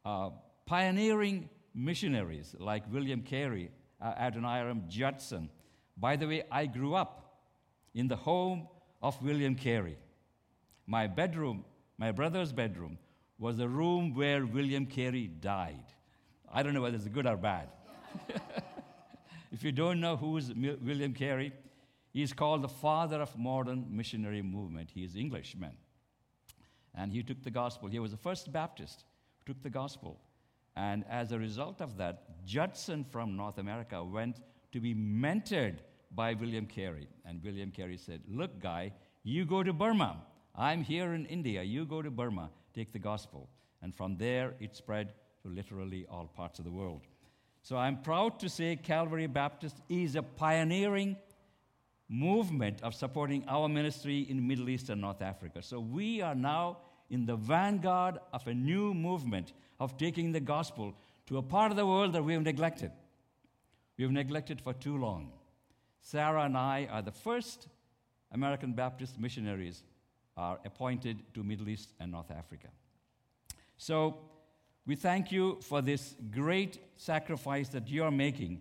uh, 0.05 0.31
pioneering 0.67 1.49
missionaries 1.75 2.55
like 2.59 2.91
William 2.93 3.23
Carey, 3.23 3.71
uh, 4.01 4.13
Adoniram 4.15 4.89
Judson. 4.89 5.51
By 5.97 6.17
the 6.17 6.27
way, 6.27 6.45
I 6.51 6.67
grew 6.67 6.95
up 6.95 7.41
in 7.95 8.09
the 8.09 8.17
home 8.17 8.69
of 9.03 9.21
William 9.23 9.55
Carey. 9.55 9.99
My 10.87 11.07
bedroom, 11.07 11.65
my 11.99 12.13
brother's 12.13 12.53
bedroom, 12.53 12.99
was 13.38 13.57
the 13.57 13.68
room 13.68 14.14
where 14.14 14.45
William 14.45 14.87
Carey 14.87 15.26
died. 15.26 15.85
I 16.52 16.62
don't 16.62 16.75
know 16.75 16.83
whether 16.83 16.97
it's 16.97 17.09
good 17.09 17.26
or 17.26 17.37
bad. 17.37 17.68
If 19.50 19.64
you 19.64 19.73
don't 19.73 20.00
know 20.00 20.16
who 20.16 20.37
is 20.37 20.52
William 20.54 21.14
Carey, 21.14 21.52
he's 22.12 22.33
called 22.33 22.62
the 22.62 22.68
father 22.68 23.21
of 23.21 23.37
modern 23.38 23.87
missionary 23.90 24.42
movement. 24.42 24.90
He 24.92 25.04
is 25.04 25.16
Englishman. 25.16 25.76
And 26.95 27.12
he 27.12 27.23
took 27.23 27.42
the 27.42 27.50
gospel. 27.50 27.88
He 27.88 27.99
was 27.99 28.11
the 28.11 28.18
first 28.18 28.52
Baptist 28.52 29.04
who 29.38 29.52
took 29.52 29.62
the 29.62 29.71
gospel. 29.71 30.21
And 30.76 31.04
as 31.09 31.33
a 31.33 31.38
result 31.38 31.80
of 31.80 31.97
that, 31.97 32.45
Judson 32.45 33.04
from 33.04 33.37
North 33.37 33.59
America 33.59 34.02
went 34.04 34.40
to 34.73 34.80
be 34.80 34.95
mentored 34.95 35.78
by 36.11 36.35
William 36.35 36.66
Carey. 36.66 37.09
And 37.25 37.42
William 37.42 37.71
Carey 37.71 37.97
said, 37.97 38.23
Look, 38.28 38.61
guy, 38.61 38.92
you 39.23 39.45
go 39.45 39.62
to 39.62 39.73
Burma. 39.73 40.23
I'm 40.54 40.83
here 40.83 41.14
in 41.14 41.26
India. 41.26 41.62
You 41.62 41.85
go 41.87 42.02
to 42.02 42.11
Burma, 42.11 42.50
take 42.79 42.93
the 42.93 42.99
gospel. 42.99 43.49
And 43.83 43.95
from 43.95 44.17
there, 44.17 44.55
it 44.61 44.77
spread 44.77 45.13
to 45.43 45.49
literally 45.49 46.07
all 46.11 46.27
parts 46.27 46.59
of 46.59 46.65
the 46.65 46.71
world. 46.71 47.03
So 47.63 47.77
I'm 47.77 48.01
proud 48.03 48.39
to 48.41 48.49
say 48.49 48.77
Calvary 48.77 49.27
Baptist 49.27 49.77
is 49.89 50.15
a 50.15 50.23
pioneering 50.23 51.17
movement 52.09 52.83
of 52.83 52.95
supporting 52.95 53.45
our 53.49 53.69
ministry 53.69 54.21
in 54.31 54.47
Middle 54.47 54.69
East 54.69 54.91
and 54.91 55.01
North 55.01 55.23
Africa. 55.23 55.61
So 55.63 55.81
we 55.81 56.23
are 56.23 56.35
now 56.35 56.79
in 57.11 57.27
the 57.27 57.37
vanguard 57.37 58.19
of 58.33 58.47
a 58.47 58.55
new 58.55 58.95
movement 58.95 59.53
of 59.81 59.97
taking 59.97 60.33
the 60.33 60.41
gospel 60.41 60.95
to 61.27 61.39
a 61.39 61.43
part 61.43 61.71
of 61.71 61.77
the 61.77 61.87
world 61.87 62.13
that 62.13 62.25
we 62.25 62.33
have 62.33 62.43
neglected. 62.43 62.93
We 63.97 64.05
have 64.05 64.13
neglected 64.13 64.61
for 64.61 64.73
too 64.73 64.97
long. 64.97 65.33
Sarah 66.01 66.45
and 66.45 66.57
I 66.57 66.89
are 66.91 67.03
the 67.03 67.19
first 67.27 67.67
American 68.33 68.73
Baptist 68.73 69.19
missionaries 69.19 69.83
are 70.38 70.59
appointed 70.64 71.18
to 71.35 71.42
Middle 71.42 71.68
East 71.68 71.90
and 72.00 72.12
North 72.12 72.30
Africa. 72.30 72.68
So 73.76 74.18
we 74.87 74.95
thank 74.95 75.30
you 75.30 75.59
for 75.61 75.83
this 75.83 76.14
great 76.30 76.78
sacrifice 76.97 77.68
that 77.71 77.88
you 77.88 78.04
are 78.04 78.11
making 78.11 78.61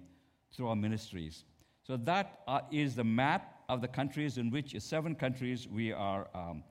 through 0.51 0.67
our 0.67 0.75
ministries. 0.75 1.45
So, 1.83 1.95
that 1.95 2.41
uh, 2.49 2.61
is 2.69 2.95
the 2.95 3.03
map 3.05 3.61
of 3.69 3.79
the 3.79 3.87
countries 3.87 4.37
in 4.37 4.49
which, 4.49 4.75
seven 4.79 5.15
countries, 5.15 5.69
we 5.69 5.93
are. 5.93 6.27
Um, 6.33 6.63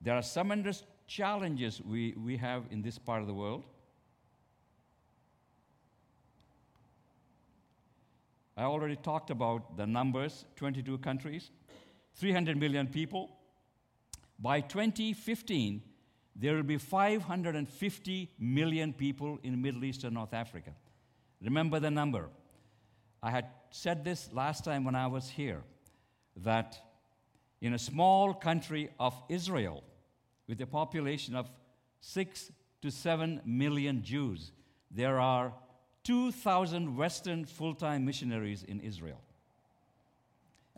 there 0.00 0.14
are 0.14 0.22
some 0.22 0.64
challenges 1.08 1.82
we, 1.82 2.14
we 2.16 2.36
have 2.36 2.64
in 2.70 2.80
this 2.80 2.96
part 2.96 3.20
of 3.20 3.26
the 3.26 3.34
world. 3.34 3.64
I 8.56 8.62
already 8.62 8.96
talked 8.96 9.30
about 9.30 9.76
the 9.76 9.86
numbers 9.86 10.44
22 10.56 10.98
countries, 10.98 11.50
300 12.14 12.56
million 12.56 12.86
people. 12.86 13.30
By 14.38 14.60
2015, 14.60 15.82
there 16.36 16.54
will 16.54 16.62
be 16.62 16.78
550 16.78 18.30
million 18.38 18.92
people 18.92 19.38
in 19.42 19.60
Middle 19.60 19.84
East 19.84 20.04
and 20.04 20.14
North 20.14 20.32
Africa. 20.32 20.70
Remember 21.42 21.80
the 21.80 21.90
number. 21.90 22.28
I 23.22 23.30
had 23.30 23.46
said 23.70 24.04
this 24.04 24.32
last 24.32 24.64
time 24.64 24.84
when 24.84 24.94
I 24.94 25.06
was 25.06 25.28
here 25.28 25.62
that 26.36 26.78
in 27.60 27.74
a 27.74 27.78
small 27.78 28.32
country 28.32 28.90
of 28.98 29.14
Israel, 29.28 29.84
with 30.48 30.60
a 30.60 30.66
population 30.66 31.34
of 31.34 31.50
six 32.00 32.50
to 32.82 32.90
seven 32.90 33.40
million 33.44 34.02
Jews, 34.02 34.52
there 34.90 35.20
are 35.20 35.52
2,000 36.04 36.96
Western 36.96 37.44
full 37.44 37.74
time 37.74 38.04
missionaries 38.04 38.62
in 38.62 38.80
Israel. 38.80 39.20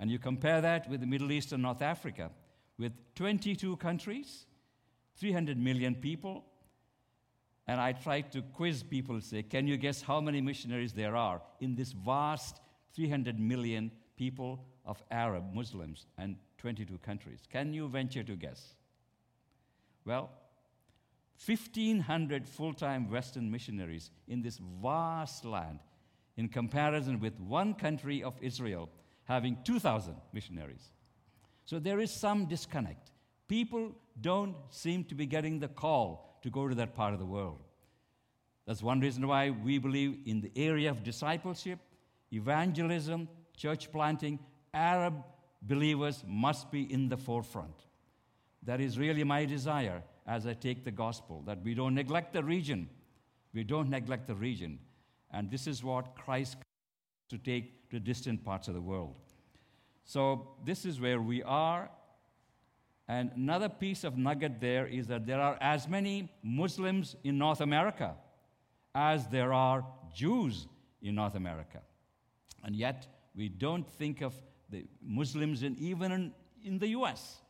And 0.03 0.11
you 0.11 0.19
compare 0.19 0.61
that 0.61 0.91
with 0.91 0.99
the 0.99 1.07
Middle 1.07 1.31
East 1.31 1.53
and 1.53 1.63
North 1.63 1.81
Africa, 1.81 2.33
with 2.77 2.91
22 3.15 3.77
countries 3.77 4.47
300 5.17 5.57
million 5.57 5.95
people. 5.95 6.45
And 7.69 7.81
I 7.81 7.93
tried 7.93 8.33
to 8.33 8.43
quiz 8.43 8.83
people, 8.83 9.21
say, 9.21 9.45
can 9.45 9.69
you 9.69 9.77
guess 9.77 10.03
how 10.03 10.21
many 10.21 10.41
missionaries 10.41 10.93
there 10.93 11.15
are 11.15 11.41
in 11.61 11.77
this 11.77 11.93
vast 11.93 12.61
300 12.97 13.39
million 13.39 13.93
people 14.17 14.65
of 14.85 15.01
Arab 15.09 15.55
Muslims 15.55 16.07
and 16.19 16.35
22 16.59 16.99
countries? 16.99 17.39
Can 17.49 17.73
you 17.73 17.87
venture 17.87 18.25
to 18.25 18.35
guess? 18.35 18.75
Well, 20.05 20.31
1,500 21.47 22.49
full 22.49 22.75
time 22.75 23.09
Western 23.09 23.53
missionaries 23.53 24.11
in 24.27 24.43
this 24.43 24.59
vast 24.83 25.45
land, 25.45 25.79
in 26.37 26.49
comparison 26.49 27.21
with 27.21 27.39
one 27.39 27.75
country 27.75 28.25
of 28.25 28.35
Israel 28.41 28.89
having 29.25 29.57
2,000 29.65 30.15
missionaries. 30.33 30.91
So 31.65 31.79
there 31.79 32.01
is 32.01 32.11
some 32.11 32.47
disconnect. 32.47 33.11
People 33.49 33.93
don't 34.21 34.57
seem 34.71 35.05
to 35.05 35.15
be 35.15 35.27
getting 35.27 35.59
the 35.59 35.69
call 35.69 36.39
to 36.43 36.51
go 36.51 36.69
to 36.69 36.75
that 36.75 36.95
part 36.95 37.13
of 37.13 37.19
the 37.19 37.27
world. 37.27 37.61
That's 38.67 38.83
one 38.83 39.01
reason 39.01 39.27
why 39.27 39.51
we 39.51 39.79
believe 39.79 40.19
in 40.27 40.41
the 40.41 40.53
area 40.57 40.91
of 40.91 41.03
discipleship, 41.03 41.79
evangelism, 42.33 43.29
church 43.57 43.91
planting, 43.91 44.39
Arab 44.73 45.25
believers 45.63 46.25
must 46.27 46.71
be 46.71 46.93
in 46.93 47.09
the 47.09 47.17
forefront. 47.17 47.75
That 48.63 48.81
is 48.81 48.99
really 48.99 49.25
my 49.25 49.45
desire 49.45 50.03
as 50.27 50.47
I 50.47 50.55
take 50.55 50.85
the 50.85 50.91
gospel, 50.91 51.43
that 51.47 51.63
we 51.63 51.75
don't 51.75 51.95
neglect 51.95 52.33
the 52.33 52.45
region. 52.45 52.89
We 53.53 53.65
don't 53.65 53.91
neglect 53.91 54.29
the 54.29 54.35
region. 54.35 54.79
And 55.33 55.51
this 55.51 55.67
is 55.67 55.83
what 55.83 56.15
Christ 56.15 56.57
to 57.33 57.39
take 57.39 57.91
to 57.91 57.99
distant 57.99 58.45
parts 58.45 58.69
of 58.69 58.75
the 58.75 58.81
world. 58.81 59.17
So 60.05 60.57
this 60.65 60.87
is 60.87 61.01
where 61.01 61.21
we 61.21 61.43
are 61.43 61.91
And 63.09 63.31
another 63.37 63.69
piece 63.69 64.05
of 64.05 64.17
nugget 64.17 64.61
there 64.61 64.87
is 64.87 65.07
that 65.09 65.27
there 65.27 65.41
are 65.41 65.59
as 65.61 65.89
many 65.89 66.31
Muslims 66.43 67.17
in 67.25 67.37
North 67.37 67.61
America 67.61 68.15
as 68.95 69.27
there 69.27 69.53
are 69.53 69.85
Jews 70.15 70.67
in 71.03 71.17
North 71.17 71.35
America. 71.35 71.81
And 72.65 72.77
yet, 72.77 73.07
we 73.35 73.49
don't 73.49 73.87
think 73.87 74.21
of 74.21 74.35
the 74.71 74.87
Muslims, 75.03 75.63
in, 75.63 75.77
even 75.79 76.13
in, 76.13 76.33
in 76.65 76.79
the 76.79 76.89
US, 76.89 77.41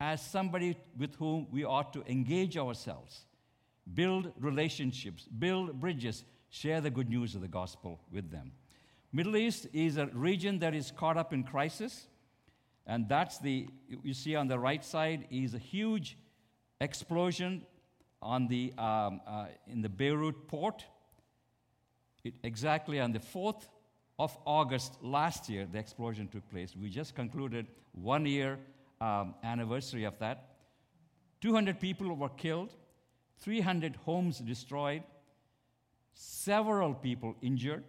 as 0.00 0.20
somebody 0.20 0.76
with 0.98 1.14
whom 1.16 1.46
we 1.50 1.64
ought 1.64 1.92
to 1.92 2.02
engage 2.06 2.56
ourselves, 2.56 3.24
build 3.94 4.32
relationships, 4.38 5.24
build 5.38 5.78
bridges, 5.78 6.24
share 6.48 6.80
the 6.80 6.90
good 6.90 7.08
news 7.08 7.34
of 7.34 7.42
the 7.42 7.48
gospel 7.48 8.00
with 8.10 8.30
them. 8.30 8.52
Middle 9.12 9.36
East 9.36 9.66
is 9.72 9.96
a 9.96 10.06
region 10.06 10.60
that 10.60 10.74
is 10.74 10.92
caught 10.92 11.16
up 11.16 11.32
in 11.32 11.42
crisis, 11.42 12.06
and 12.86 13.08
that's 13.08 13.38
the 13.38 13.68
you 13.88 14.14
see 14.14 14.36
on 14.36 14.46
the 14.46 14.58
right 14.58 14.84
side 14.84 15.26
is 15.30 15.54
a 15.54 15.58
huge 15.58 16.16
explosion 16.80 17.62
on 18.22 18.46
the 18.46 18.72
um, 18.78 19.20
uh, 19.26 19.46
in 19.66 19.82
the 19.82 19.88
Beirut 19.88 20.46
port. 20.46 20.84
It, 22.22 22.34
exactly 22.44 23.00
on 23.00 23.12
the 23.12 23.18
4th 23.18 23.62
of 24.18 24.36
August 24.46 25.02
last 25.02 25.48
year, 25.48 25.66
the 25.70 25.78
explosion 25.78 26.28
took 26.28 26.48
place. 26.50 26.76
We 26.76 26.90
just 26.90 27.14
concluded 27.14 27.66
one 27.92 28.26
year 28.26 28.58
um, 29.00 29.34
anniversary 29.42 30.04
of 30.04 30.18
that. 30.18 30.56
200 31.40 31.80
people 31.80 32.14
were 32.14 32.28
killed, 32.28 32.74
300 33.40 33.96
homes 33.96 34.38
destroyed, 34.38 35.02
several 36.12 36.92
people 36.92 37.34
injured. 37.40 37.84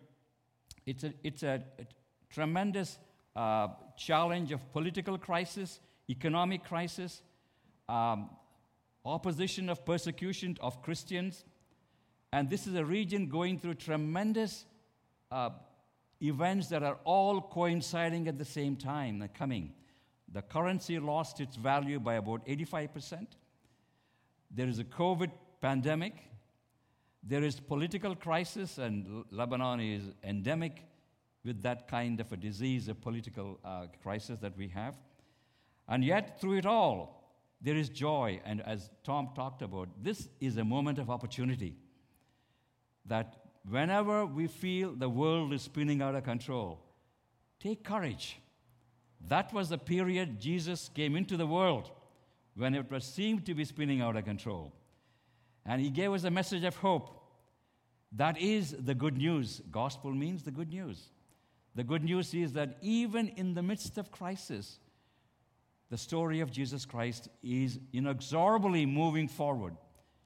It's 0.92 1.06
a, 1.06 1.14
it's 1.24 1.44
a, 1.44 1.64
a 1.80 1.86
tremendous 2.30 3.00
uh, 3.34 3.70
challenge 3.96 4.52
of 4.52 4.60
political 4.74 5.18
crisis, 5.18 5.80
economic 6.10 6.66
crisis, 6.66 7.22
um, 7.88 8.30
opposition 9.06 9.70
of 9.70 9.86
persecution 9.86 10.58
of 10.60 10.82
Christians. 10.82 11.46
And 12.34 12.50
this 12.50 12.68
is 12.68 12.76
a 12.76 12.84
region 12.84 13.30
going 13.30 13.58
through 13.58 13.76
tremendous 13.76 14.66
uh, 15.32 15.52
events 16.22 16.68
that 16.68 16.84
are 16.84 16.98
all 17.06 17.40
coinciding 17.40 18.28
at 18.28 18.38
the 18.38 18.44
same 18.44 18.76
time, 18.76 19.20
they're 19.20 19.30
coming. 19.30 19.72
The 20.34 20.42
currency 20.42 21.00
lost 21.00 21.40
its 21.40 21.56
value 21.56 22.02
by 22.02 22.16
about 22.16 22.46
85%. 22.46 23.28
There 24.54 24.68
is 24.68 24.80
a 24.80 24.84
COVID 24.84 25.32
pandemic. 25.62 26.16
There 27.24 27.44
is 27.44 27.60
political 27.60 28.16
crisis, 28.16 28.78
and 28.78 29.26
Lebanon 29.32 29.80
is 29.80 30.04
endemic 30.24 30.86
with 31.46 31.62
that 31.64 31.88
kind 31.88 32.20
of 32.20 32.32
a 32.32 32.38
disease, 32.38 32.88
a 32.88 32.96
political 32.96 33.60
uh, 33.64 33.88
crisis 34.02 34.40
that 34.40 34.58
we 34.58 34.68
have. 34.70 34.98
And 35.88 36.04
yet, 36.04 36.40
through 36.40 36.58
it 36.58 36.66
all, 36.66 37.24
there 37.62 37.76
is 37.76 37.90
joy. 37.90 38.42
And 38.46 38.62
as 38.62 38.90
Tom 39.04 39.30
talked 39.36 39.62
about, 39.62 39.90
this 40.02 40.30
is 40.40 40.58
a 40.58 40.64
moment 40.64 40.98
of 40.98 41.10
opportunity. 41.10 41.76
That 43.06 43.38
whenever 43.70 44.26
we 44.26 44.48
feel 44.48 44.94
the 44.94 45.10
world 45.10 45.54
is 45.54 45.62
spinning 45.62 46.02
out 46.02 46.16
of 46.16 46.24
control, 46.24 46.80
take 47.60 47.84
courage 47.84 48.42
that 49.28 49.54
was 49.54 49.70
the 49.70 49.78
period 49.78 50.40
Jesus 50.40 50.90
came 50.94 51.16
into 51.16 51.38
the 51.38 51.48
world 51.48 51.92
when 52.56 52.76
it 52.76 52.90
was 52.92 53.04
seemed 53.04 53.46
to 53.46 53.54
be 53.54 53.66
spinning 53.66 54.02
out 54.02 54.16
of 54.16 54.26
control. 54.26 54.74
And 55.66 55.82
he 55.82 55.90
gave 55.90 56.12
us 56.12 56.24
a 56.24 56.32
message 56.32 56.64
of 56.64 56.76
hope. 56.76 57.18
That 58.14 58.38
is 58.38 58.76
the 58.78 58.96
good 58.96 59.18
news. 59.18 59.62
Gospel 59.72 60.12
means 60.12 60.44
the 60.44 60.52
good 60.52 60.70
news. 60.70 61.10
The 61.76 61.84
good 61.84 62.04
news 62.04 62.34
is 62.34 62.54
that 62.54 62.78
even 62.82 63.30
in 63.30 63.54
the 63.54 63.64
midst 63.64 63.98
of 63.98 64.12
crisis, 64.12 64.80
the 65.90 65.98
story 65.98 66.40
of 66.40 66.52
Jesus 66.52 66.86
Christ 66.86 67.30
is 67.44 67.80
inexorably 67.94 68.86
moving 68.86 69.28
forward. 69.28 69.76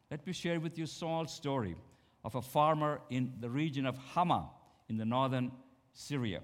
Let 0.09 0.25
me 0.25 0.33
share 0.33 0.59
with 0.59 0.77
you 0.77 0.85
Saul's 0.85 1.33
story 1.33 1.75
of 2.23 2.35
a 2.35 2.41
farmer 2.41 3.01
in 3.09 3.33
the 3.39 3.49
region 3.49 3.85
of 3.85 3.97
Hama 3.97 4.49
in 4.89 4.97
the 4.97 5.05
northern 5.05 5.51
Syria. 5.93 6.41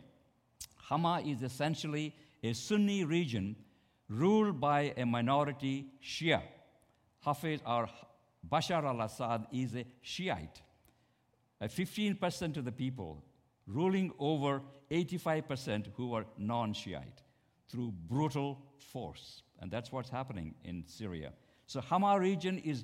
Hama 0.76 1.22
is 1.26 1.42
essentially 1.42 2.16
a 2.44 2.54
Sunni 2.54 3.04
region 3.04 3.56
ruled 4.10 4.60
by 4.60 4.94
a 4.98 5.06
minority 5.06 5.88
Shia. 6.04 6.42
Hafiz 7.22 7.62
or 7.66 7.88
Bashar 8.50 8.84
al 8.84 9.02
Assad 9.02 9.48
is 9.52 9.76
a 9.76 9.86
Shiite. 10.02 10.62
A 11.60 11.68
15% 11.68 12.58
of 12.58 12.66
the 12.66 12.72
people 12.72 13.24
ruling 13.68 14.12
over 14.20 14.62
85% 14.90 15.88
who 15.96 16.14
are 16.14 16.26
non 16.38 16.74
Shiite 16.74 17.22
through 17.70 17.94
brutal 18.08 18.62
force. 18.92 19.44
And 19.60 19.72
that's 19.72 19.92
what's 19.92 20.10
happening 20.10 20.56
in 20.64 20.84
Syria. 20.88 21.32
So, 21.68 21.80
Hama 21.82 22.20
region 22.20 22.58
is, 22.58 22.84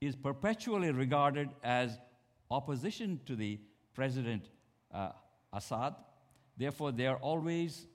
is 0.00 0.14
perpetually 0.14 0.92
regarded 0.92 1.48
as 1.64 1.98
opposition 2.50 3.20
to 3.26 3.34
the 3.34 3.58
President 3.94 4.50
uh, 4.92 5.10
Assad. 5.52 5.94
Therefore, 6.56 6.92
they 6.92 7.06
are 7.06 7.16
always 7.16 7.86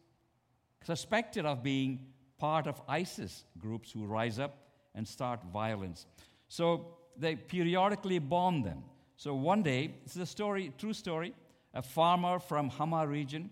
suspected 0.83 1.45
of 1.45 1.63
being 1.63 2.07
part 2.37 2.67
of 2.67 2.81
ISIS 2.87 3.45
groups 3.57 3.91
who 3.91 4.05
rise 4.05 4.39
up 4.39 4.57
and 4.95 5.07
start 5.07 5.39
violence. 5.51 6.05
So 6.47 6.97
they 7.17 7.35
periodically 7.35 8.19
bomb 8.19 8.63
them. 8.63 8.83
So 9.15 9.33
one 9.35 9.63
day, 9.63 9.93
this 10.03 10.15
is 10.15 10.21
a 10.21 10.25
story, 10.25 10.73
true 10.77 10.93
story, 10.93 11.33
a 11.73 11.81
farmer 11.81 12.39
from 12.39 12.69
Hama 12.69 13.07
region 13.07 13.49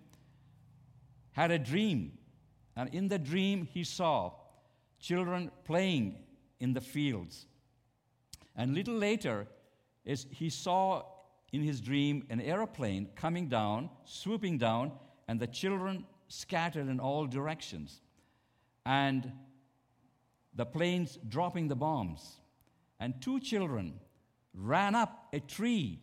had 1.32 1.52
a 1.52 1.60
dream. 1.60 2.14
And 2.76 2.94
in 2.94 3.08
the 3.08 3.20
dream, 3.20 3.68
he 3.72 3.84
saw 3.84 4.34
children 5.00 5.52
playing 5.64 6.16
in 6.60 6.74
the 6.74 6.82
fields. 6.82 7.48
And 8.56 8.74
little 8.74 8.96
later, 8.96 9.48
he 10.04 10.50
saw 10.50 11.04
in 11.52 11.64
his 11.64 11.82
dream 11.82 12.26
an 12.30 12.42
aeroplane 12.42 13.10
coming 13.16 13.48
down, 13.48 13.90
swooping 14.06 14.58
down, 14.58 14.92
and 15.28 15.40
the 15.40 15.48
children 15.48 16.06
scattered 16.28 16.88
in 16.88 17.00
all 17.00 17.26
directions. 17.26 18.02
And 18.86 19.32
the 20.54 20.66
planes 20.66 21.18
dropping 21.28 21.68
the 21.68 21.76
bombs. 21.76 22.41
And 23.02 23.20
two 23.20 23.40
children 23.40 24.00
ran 24.54 24.94
up 24.94 25.28
a 25.34 25.40
tree. 25.40 26.00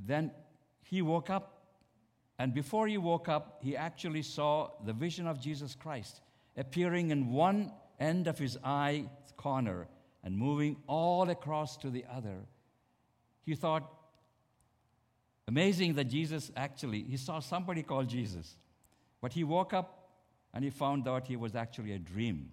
Then 0.00 0.30
he 0.82 1.02
woke 1.02 1.28
up, 1.28 1.66
and 2.38 2.54
before 2.54 2.88
he 2.88 2.96
woke 2.96 3.28
up, 3.28 3.58
he 3.62 3.76
actually 3.76 4.22
saw 4.22 4.70
the 4.86 4.94
vision 4.94 5.26
of 5.26 5.38
Jesus 5.38 5.74
Christ 5.74 6.22
appearing 6.56 7.10
in 7.10 7.30
one 7.30 7.72
end 8.00 8.26
of 8.26 8.38
his 8.38 8.56
eye 8.64 9.04
corner 9.36 9.86
and 10.24 10.36
moving 10.36 10.76
all 10.86 11.28
across 11.28 11.76
to 11.78 11.90
the 11.90 12.04
other. 12.10 12.46
He 13.44 13.54
thought, 13.54 13.92
Amazing 15.48 15.94
that 15.94 16.04
Jesus 16.04 16.50
actually, 16.56 17.04
he 17.04 17.16
saw 17.16 17.38
somebody 17.38 17.82
called 17.82 18.08
Jesus, 18.08 18.56
but 19.20 19.32
he 19.32 19.44
woke 19.44 19.72
up 19.72 20.08
and 20.52 20.64
he 20.64 20.70
found 20.70 21.06
out 21.06 21.28
he 21.28 21.36
was 21.36 21.54
actually 21.54 21.92
a 21.92 21.98
dream. 21.98 22.50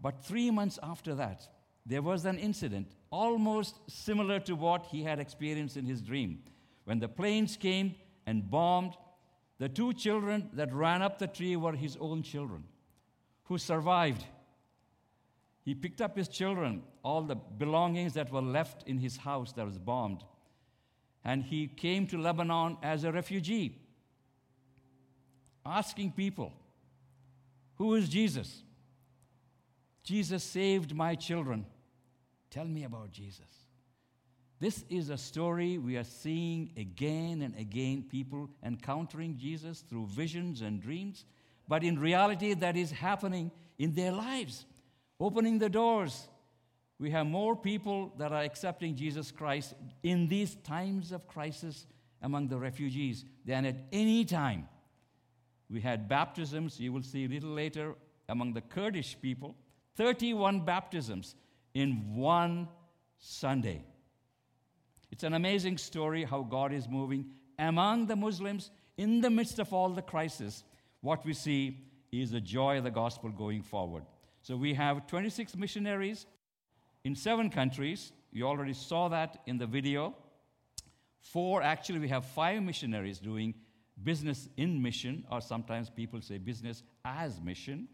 But 0.00 0.24
three 0.24 0.50
months 0.50 0.78
after 0.82 1.14
that, 1.16 1.48
there 1.84 2.02
was 2.02 2.24
an 2.24 2.38
incident 2.38 2.92
almost 3.10 3.80
similar 3.88 4.38
to 4.40 4.54
what 4.54 4.86
he 4.86 5.02
had 5.02 5.18
experienced 5.18 5.76
in 5.76 5.86
his 5.86 6.02
dream. 6.02 6.42
When 6.84 6.98
the 6.98 7.08
planes 7.08 7.56
came 7.56 7.94
and 8.26 8.48
bombed, 8.50 8.94
the 9.58 9.68
two 9.68 9.92
children 9.92 10.50
that 10.52 10.72
ran 10.72 11.02
up 11.02 11.18
the 11.18 11.26
tree 11.26 11.56
were 11.56 11.72
his 11.72 11.96
own 12.00 12.22
children 12.22 12.64
who 13.44 13.58
survived. 13.58 14.24
He 15.64 15.74
picked 15.74 16.00
up 16.00 16.16
his 16.16 16.28
children, 16.28 16.82
all 17.02 17.22
the 17.22 17.34
belongings 17.34 18.14
that 18.14 18.30
were 18.30 18.42
left 18.42 18.86
in 18.86 18.98
his 18.98 19.16
house 19.16 19.52
that 19.52 19.66
was 19.66 19.78
bombed, 19.78 20.22
and 21.24 21.42
he 21.42 21.66
came 21.66 22.06
to 22.06 22.18
Lebanon 22.18 22.76
as 22.82 23.04
a 23.04 23.12
refugee, 23.12 23.80
asking 25.66 26.12
people, 26.12 26.52
Who 27.76 27.94
is 27.94 28.08
Jesus? 28.08 28.62
Jesus 30.08 30.42
saved 30.42 30.94
my 30.94 31.14
children. 31.14 31.66
Tell 32.50 32.64
me 32.64 32.84
about 32.84 33.10
Jesus. 33.10 33.66
This 34.58 34.82
is 34.88 35.10
a 35.10 35.18
story 35.18 35.76
we 35.76 35.98
are 35.98 36.04
seeing 36.22 36.70
again 36.78 37.42
and 37.42 37.54
again 37.58 38.06
people 38.10 38.48
encountering 38.64 39.36
Jesus 39.36 39.84
through 39.88 40.06
visions 40.06 40.62
and 40.62 40.80
dreams, 40.80 41.26
but 41.68 41.84
in 41.84 41.98
reality, 41.98 42.54
that 42.54 42.74
is 42.74 42.90
happening 42.90 43.50
in 43.78 43.94
their 43.94 44.12
lives, 44.12 44.64
opening 45.20 45.58
the 45.58 45.68
doors 45.68 46.28
we 46.98 47.10
have 47.10 47.26
more 47.26 47.54
people 47.54 48.12
that 48.18 48.32
are 48.32 48.42
accepting 48.42 48.96
Jesus 48.96 49.30
Christ 49.30 49.74
in 50.02 50.26
these 50.26 50.56
times 50.56 51.12
of 51.12 51.28
crisis 51.28 51.86
among 52.22 52.48
the 52.48 52.58
refugees 52.58 53.24
than 53.44 53.66
at 53.66 53.76
any 53.92 54.24
time. 54.24 54.68
We 55.70 55.80
had 55.80 56.08
baptisms, 56.08 56.80
you 56.80 56.92
will 56.92 57.02
see 57.02 57.26
a 57.26 57.28
little 57.28 57.50
later, 57.50 57.94
among 58.28 58.54
the 58.54 58.62
Kurdish 58.62 59.16
people 59.20 59.54
31 59.98 60.60
baptisms 60.60 61.34
in 61.74 62.14
one 62.14 62.68
Sunday. 63.18 63.82
It's 65.10 65.24
an 65.24 65.34
amazing 65.34 65.76
story 65.76 66.22
how 66.22 66.42
God 66.42 66.72
is 66.72 66.88
moving 66.88 67.26
among 67.58 68.06
the 68.06 68.14
Muslims 68.14 68.70
in 68.96 69.20
the 69.20 69.28
midst 69.28 69.58
of 69.58 69.72
all 69.72 69.88
the 69.88 70.02
crisis. 70.02 70.62
What 71.00 71.26
we 71.26 71.34
see 71.34 71.80
is 72.12 72.30
the 72.30 72.40
joy 72.40 72.78
of 72.78 72.84
the 72.84 72.92
gospel 72.92 73.30
going 73.30 73.62
forward. 73.62 74.04
So 74.40 74.56
we 74.56 74.72
have 74.74 75.08
26 75.08 75.56
missionaries 75.56 76.26
in 77.02 77.16
seven 77.16 77.50
countries. 77.50 78.12
You 78.30 78.46
already 78.46 78.74
saw 78.74 79.08
that 79.08 79.42
in 79.46 79.58
the 79.58 79.66
video. 79.66 80.14
Four, 81.18 81.60
actually, 81.60 81.98
we 81.98 82.08
have 82.08 82.24
five 82.24 82.62
missionaries 82.62 83.18
doing 83.18 83.52
business 84.00 84.48
in 84.56 84.80
mission, 84.80 85.24
or 85.28 85.40
sometimes 85.40 85.90
people 85.90 86.20
say 86.20 86.38
business 86.38 86.84
as 87.04 87.40
mission, 87.40 87.88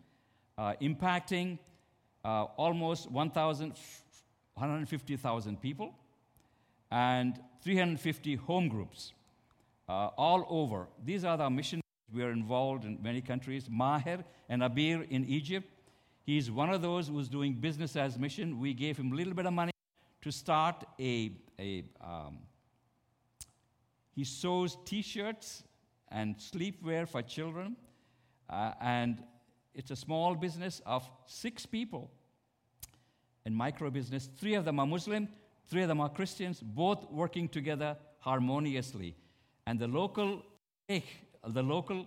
uh, 0.58 0.74
impacting 0.82 1.58
uh, 2.24 2.44
almost 2.56 3.10
150,000 3.10 5.60
people 5.60 5.92
and 6.90 7.38
350 7.62 8.36
home 8.36 8.68
groups 8.68 9.12
uh, 9.88 10.08
all 10.16 10.46
over. 10.48 10.86
These 11.04 11.24
are 11.24 11.36
the 11.36 11.50
missionaries. 11.50 11.82
We 12.12 12.22
are 12.22 12.30
involved 12.30 12.84
in 12.84 12.98
many 13.02 13.20
countries. 13.20 13.68
Maher 13.68 14.24
and 14.48 14.62
Abir 14.62 15.10
in 15.10 15.24
Egypt. 15.24 15.68
He's 16.24 16.48
one 16.50 16.70
of 16.70 16.80
those 16.80 17.08
who's 17.08 17.28
doing 17.28 17.54
business 17.54 17.96
as 17.96 18.18
mission. 18.18 18.60
We 18.60 18.72
gave 18.72 18.96
him 18.96 19.12
a 19.12 19.14
little 19.14 19.34
bit 19.34 19.44
of 19.46 19.52
money 19.52 19.72
to 20.22 20.30
start 20.30 20.84
a, 20.98 21.32
a 21.58 21.84
um, 22.00 22.38
he 24.14 24.24
sews 24.24 24.76
t-shirts 24.84 25.64
and 26.10 26.36
sleepwear 26.36 27.08
for 27.08 27.22
children. 27.22 27.76
Uh, 28.48 28.72
and 28.80 29.22
it's 29.74 29.90
a 29.90 29.96
small 29.96 30.34
business 30.34 30.80
of 30.86 31.08
six 31.26 31.66
people 31.66 32.10
in 33.44 33.54
micro 33.54 33.90
business. 33.90 34.28
Three 34.38 34.54
of 34.54 34.64
them 34.64 34.78
are 34.80 34.86
Muslim, 34.86 35.28
three 35.68 35.82
of 35.82 35.88
them 35.88 36.00
are 36.00 36.08
Christians, 36.08 36.60
both 36.60 37.10
working 37.10 37.48
together 37.48 37.96
harmoniously. 38.20 39.16
And 39.66 39.78
the 39.78 39.88
local 39.88 40.42
the 40.88 41.62
local, 41.62 42.06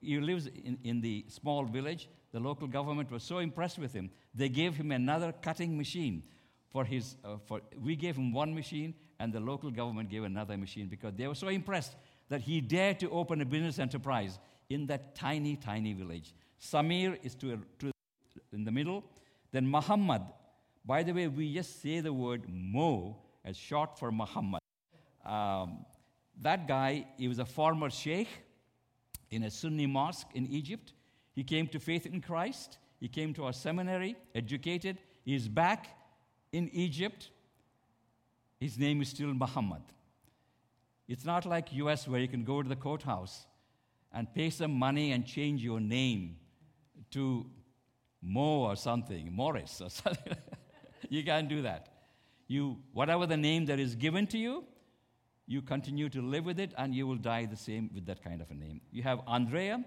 he 0.00 0.18
lives 0.18 0.46
in, 0.46 0.78
in 0.84 1.00
the 1.00 1.24
small 1.28 1.64
village. 1.64 2.08
The 2.32 2.40
local 2.40 2.66
government 2.66 3.10
was 3.10 3.22
so 3.22 3.38
impressed 3.38 3.78
with 3.78 3.92
him, 3.92 4.10
they 4.34 4.48
gave 4.48 4.76
him 4.76 4.92
another 4.92 5.32
cutting 5.32 5.76
machine 5.76 6.22
for 6.70 6.84
his, 6.84 7.16
uh, 7.24 7.36
for, 7.46 7.62
we 7.82 7.96
gave 7.96 8.16
him 8.16 8.32
one 8.32 8.54
machine, 8.54 8.94
and 9.18 9.32
the 9.32 9.40
local 9.40 9.70
government 9.70 10.10
gave 10.10 10.24
another 10.24 10.56
machine 10.56 10.86
because 10.86 11.14
they 11.14 11.26
were 11.26 11.34
so 11.34 11.48
impressed 11.48 11.96
that 12.28 12.42
he 12.42 12.60
dared 12.60 13.00
to 13.00 13.10
open 13.10 13.40
a 13.40 13.44
business 13.46 13.78
enterprise 13.78 14.38
in 14.68 14.86
that 14.86 15.14
tiny, 15.14 15.56
tiny 15.56 15.94
village. 15.94 16.34
Samir 16.60 17.18
is 17.22 17.34
to, 17.36 17.60
to 17.78 17.92
in 18.52 18.64
the 18.64 18.70
middle. 18.70 19.04
Then 19.52 19.66
Muhammad. 19.66 20.22
By 20.84 21.02
the 21.02 21.12
way, 21.12 21.28
we 21.28 21.52
just 21.52 21.82
say 21.82 22.00
the 22.00 22.12
word 22.12 22.44
Mo 22.48 23.16
as 23.44 23.56
short 23.56 23.98
for 23.98 24.10
Muhammad. 24.10 24.60
Um, 25.24 25.84
that 26.40 26.66
guy, 26.66 27.06
he 27.16 27.28
was 27.28 27.38
a 27.38 27.44
former 27.44 27.90
sheikh 27.90 28.28
in 29.30 29.42
a 29.42 29.50
Sunni 29.50 29.86
mosque 29.86 30.28
in 30.34 30.46
Egypt. 30.46 30.92
He 31.34 31.44
came 31.44 31.66
to 31.68 31.78
faith 31.78 32.06
in 32.06 32.20
Christ. 32.20 32.78
He 33.00 33.08
came 33.08 33.34
to 33.34 33.44
our 33.44 33.52
seminary, 33.52 34.16
educated. 34.34 34.98
He 35.24 35.34
is 35.34 35.48
back 35.48 35.88
in 36.52 36.70
Egypt. 36.72 37.30
His 38.58 38.78
name 38.78 39.02
is 39.02 39.08
still 39.10 39.32
Muhammad. 39.34 39.82
It's 41.06 41.24
not 41.24 41.46
like 41.46 41.72
US 41.72 42.08
where 42.08 42.20
you 42.20 42.28
can 42.28 42.44
go 42.44 42.62
to 42.62 42.68
the 42.68 42.76
courthouse 42.76 43.46
and 44.12 44.32
pay 44.34 44.50
some 44.50 44.72
money 44.72 45.12
and 45.12 45.24
change 45.26 45.62
your 45.62 45.80
name 45.80 46.36
to 47.12 47.46
Mo 48.22 48.62
or 48.62 48.76
something, 48.76 49.32
Morris 49.32 49.80
or 49.80 49.90
something. 50.02 50.36
you 51.08 51.22
can't 51.24 51.48
do 51.48 51.62
that. 51.62 51.88
You, 52.46 52.78
whatever 52.92 53.26
the 53.26 53.36
name 53.36 53.66
that 53.66 53.78
is 53.78 53.94
given 53.94 54.26
to 54.28 54.38
you, 54.38 54.64
you 55.46 55.62
continue 55.62 56.08
to 56.10 56.20
live 56.20 56.44
with 56.44 56.58
it 56.60 56.72
and 56.76 56.94
you 56.94 57.06
will 57.06 57.16
die 57.16 57.46
the 57.46 57.56
same 57.56 57.90
with 57.94 58.06
that 58.06 58.22
kind 58.22 58.40
of 58.40 58.50
a 58.50 58.54
name. 58.54 58.80
You 58.90 59.02
have 59.02 59.20
Andrea, 59.26 59.84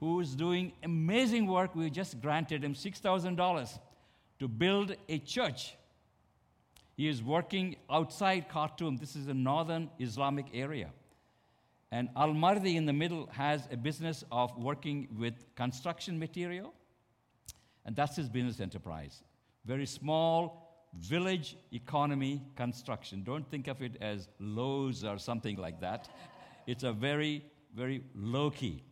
who 0.00 0.20
is 0.20 0.34
doing 0.34 0.72
amazing 0.82 1.46
work. 1.46 1.74
We 1.74 1.90
just 1.90 2.20
granted 2.20 2.62
him 2.62 2.74
$6,000 2.74 3.78
to 4.38 4.48
build 4.48 4.94
a 5.08 5.18
church 5.18 5.74
he 6.98 7.06
is 7.06 7.22
working 7.22 7.76
outside 7.88 8.48
Khartoum. 8.48 8.96
This 8.96 9.14
is 9.14 9.28
a 9.28 9.32
northern 9.32 9.88
Islamic 10.00 10.46
area. 10.52 10.90
And 11.90 12.10
Al 12.16 12.34
Mardi 12.34 12.76
in 12.76 12.84
the 12.84 12.92
middle 12.92 13.28
has 13.32 13.66
a 13.70 13.76
business 13.76 14.22
of 14.30 14.56
working 14.56 15.08
with 15.18 15.34
construction 15.54 16.18
material. 16.18 16.74
And 17.86 17.96
that's 17.96 18.16
his 18.16 18.28
business 18.28 18.60
enterprise. 18.60 19.22
Very 19.64 19.86
small 19.86 20.68
village 20.94 21.56
economy 21.72 22.42
construction. 22.56 23.22
Don't 23.22 23.48
think 23.50 23.68
of 23.68 23.82
it 23.82 23.96
as 24.00 24.28
Lowe's 24.38 25.04
or 25.04 25.18
something 25.18 25.56
like 25.56 25.80
that. 25.80 26.08
it's 26.66 26.84
a 26.84 26.92
very, 26.92 27.44
very 27.74 28.02
low 28.14 28.50
key. 28.50 28.82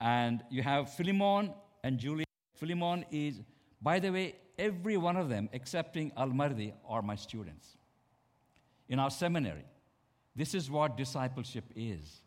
And 0.00 0.42
you 0.50 0.62
have 0.62 0.92
Philemon 0.94 1.52
and 1.82 1.98
Julia. 1.98 2.24
Philemon 2.56 3.04
is, 3.10 3.40
by 3.82 3.98
the 3.98 4.10
way, 4.10 4.36
every 4.58 4.96
one 4.96 5.16
of 5.16 5.28
them, 5.28 5.48
excepting 5.52 6.12
Al 6.16 6.28
Mardi, 6.28 6.72
are 6.88 7.02
my 7.02 7.16
students. 7.16 7.76
In 8.88 8.98
our 8.98 9.10
seminary, 9.10 9.64
this 10.36 10.54
is 10.54 10.70
what 10.70 10.96
discipleship 10.96 11.64
is. 11.76 12.22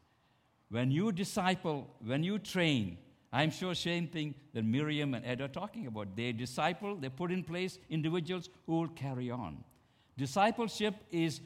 When 0.69 0.91
you 0.91 1.11
disciple, 1.11 1.87
when 2.03 2.23
you 2.23 2.39
train, 2.39 2.97
I'm 3.31 3.51
sure 3.51 3.75
same 3.75 4.07
thing 4.07 4.35
that 4.53 4.63
Miriam 4.63 5.13
and 5.13 5.25
Ed 5.25 5.41
are 5.41 5.47
talking 5.47 5.87
about. 5.87 6.15
They 6.15 6.31
disciple, 6.31 6.95
they 6.95 7.09
put 7.09 7.31
in 7.31 7.43
place 7.43 7.77
individuals 7.89 8.49
who 8.65 8.79
will 8.79 8.87
carry 8.89 9.29
on. 9.29 9.63
Discipleship 10.17 10.95
is 11.11 11.41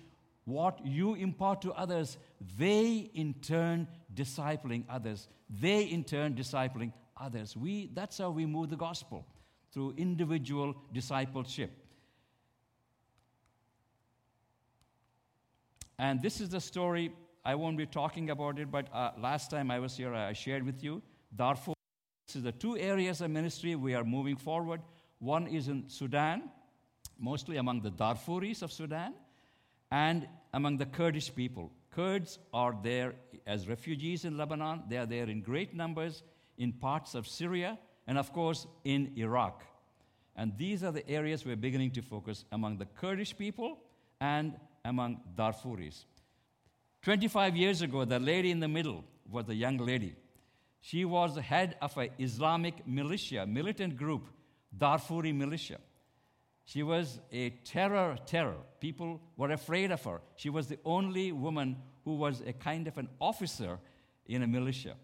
what 0.45 0.85
you 0.85 1.15
impart 1.15 1.61
to 1.61 1.71
others, 1.73 2.17
they 2.57 3.11
in 3.13 3.33
turn 3.35 3.87
discipling 4.13 4.83
others. 4.89 5.27
They 5.49 5.83
in 5.83 6.03
turn 6.03 6.33
discipling 6.33 6.93
others. 7.17 7.55
We, 7.55 7.89
that's 7.93 8.17
how 8.17 8.31
we 8.31 8.45
move 8.45 8.69
the 8.69 8.77
gospel 8.77 9.25
through 9.71 9.95
individual 9.97 10.75
discipleship. 10.93 11.71
And 16.01 16.19
this 16.19 16.41
is 16.41 16.49
the 16.49 16.59
story. 16.59 17.13
I 17.45 17.53
won't 17.53 17.77
be 17.77 17.85
talking 17.85 18.31
about 18.31 18.57
it, 18.57 18.71
but 18.71 18.87
uh, 18.91 19.11
last 19.19 19.51
time 19.51 19.69
I 19.69 19.77
was 19.77 19.95
here, 19.95 20.15
I 20.15 20.33
shared 20.33 20.63
with 20.65 20.83
you 20.83 21.03
Darfur. 21.35 21.73
This 22.25 22.37
is 22.37 22.41
the 22.41 22.51
two 22.51 22.75
areas 22.75 23.21
of 23.21 23.29
ministry 23.29 23.75
we 23.75 23.93
are 23.93 24.03
moving 24.03 24.35
forward. 24.35 24.81
One 25.19 25.45
is 25.45 25.67
in 25.67 25.87
Sudan, 25.89 26.49
mostly 27.19 27.57
among 27.57 27.81
the 27.81 27.91
Darfuris 27.91 28.63
of 28.63 28.71
Sudan, 28.71 29.13
and 29.91 30.27
among 30.51 30.79
the 30.79 30.87
Kurdish 30.87 31.35
people. 31.35 31.71
Kurds 31.91 32.39
are 32.51 32.75
there 32.81 33.13
as 33.45 33.67
refugees 33.67 34.25
in 34.25 34.37
Lebanon. 34.37 34.81
They 34.89 34.97
are 34.97 35.05
there 35.05 35.29
in 35.29 35.41
great 35.41 35.75
numbers 35.75 36.23
in 36.57 36.73
parts 36.73 37.13
of 37.13 37.27
Syria 37.27 37.77
and 38.07 38.17
of 38.17 38.33
course 38.33 38.65
in 38.83 39.13
Iraq. 39.17 39.61
And 40.35 40.57
these 40.57 40.83
are 40.83 40.91
the 40.91 41.07
areas 41.07 41.45
we're 41.45 41.55
beginning 41.55 41.91
to 41.91 42.01
focus 42.01 42.45
among 42.51 42.79
the 42.79 42.85
Kurdish 42.85 43.37
people 43.37 43.77
and 44.19 44.55
among 44.83 45.21
Darfuris. 45.35 46.05
25 47.01 47.55
years 47.55 47.81
ago, 47.81 48.05
the 48.05 48.19
lady 48.19 48.51
in 48.51 48.59
the 48.59 48.67
middle 48.67 49.03
was 49.29 49.49
a 49.49 49.55
young 49.55 49.77
lady. 49.77 50.15
She 50.81 51.05
was 51.05 51.35
the 51.35 51.41
head 51.41 51.75
of 51.81 51.97
an 51.97 52.09
Islamic 52.19 52.87
militia, 52.87 53.45
militant 53.45 53.97
group, 53.97 54.27
Darfuri 54.75 55.35
militia. 55.35 55.77
She 56.65 56.83
was 56.83 57.19
a 57.31 57.49
terror, 57.49 58.17
terror. 58.25 58.57
People 58.79 59.19
were 59.35 59.51
afraid 59.51 59.91
of 59.91 60.03
her. 60.03 60.21
She 60.35 60.49
was 60.49 60.67
the 60.67 60.79
only 60.85 61.31
woman 61.31 61.77
who 62.05 62.15
was 62.15 62.41
a 62.41 62.53
kind 62.53 62.87
of 62.87 62.97
an 62.97 63.09
officer 63.19 63.79
in 64.25 64.43
a 64.43 64.47
militia. 64.47 64.95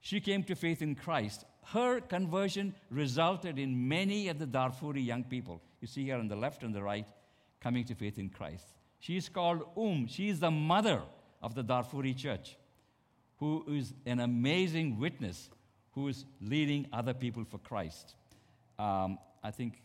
She 0.00 0.20
came 0.20 0.42
to 0.44 0.54
faith 0.54 0.82
in 0.82 0.94
Christ 0.94 1.44
her 1.66 2.00
conversion 2.00 2.74
resulted 2.90 3.58
in 3.58 3.88
many 3.88 4.28
of 4.28 4.38
the 4.38 4.46
Darfuri 4.46 5.04
young 5.04 5.24
people. 5.24 5.62
You 5.80 5.86
see 5.86 6.04
here 6.04 6.16
on 6.16 6.28
the 6.28 6.36
left 6.36 6.62
and 6.62 6.74
the 6.74 6.82
right 6.82 7.06
coming 7.60 7.84
to 7.84 7.94
faith 7.94 8.18
in 8.18 8.28
Christ. 8.28 8.66
She 9.02 9.16
is 9.16 9.28
called 9.28 9.64
Um. 9.76 10.06
She 10.06 10.28
is 10.28 10.38
the 10.38 10.52
mother 10.52 11.02
of 11.42 11.56
the 11.56 11.64
Darfuri 11.64 12.16
church, 12.16 12.56
who 13.38 13.64
is 13.68 13.92
an 14.06 14.20
amazing 14.20 14.96
witness 15.00 15.50
who 15.90 16.06
is 16.06 16.24
leading 16.40 16.86
other 16.92 17.12
people 17.12 17.44
for 17.44 17.58
Christ. 17.58 18.14
Um, 18.78 19.18
I 19.42 19.50
think 19.50 19.82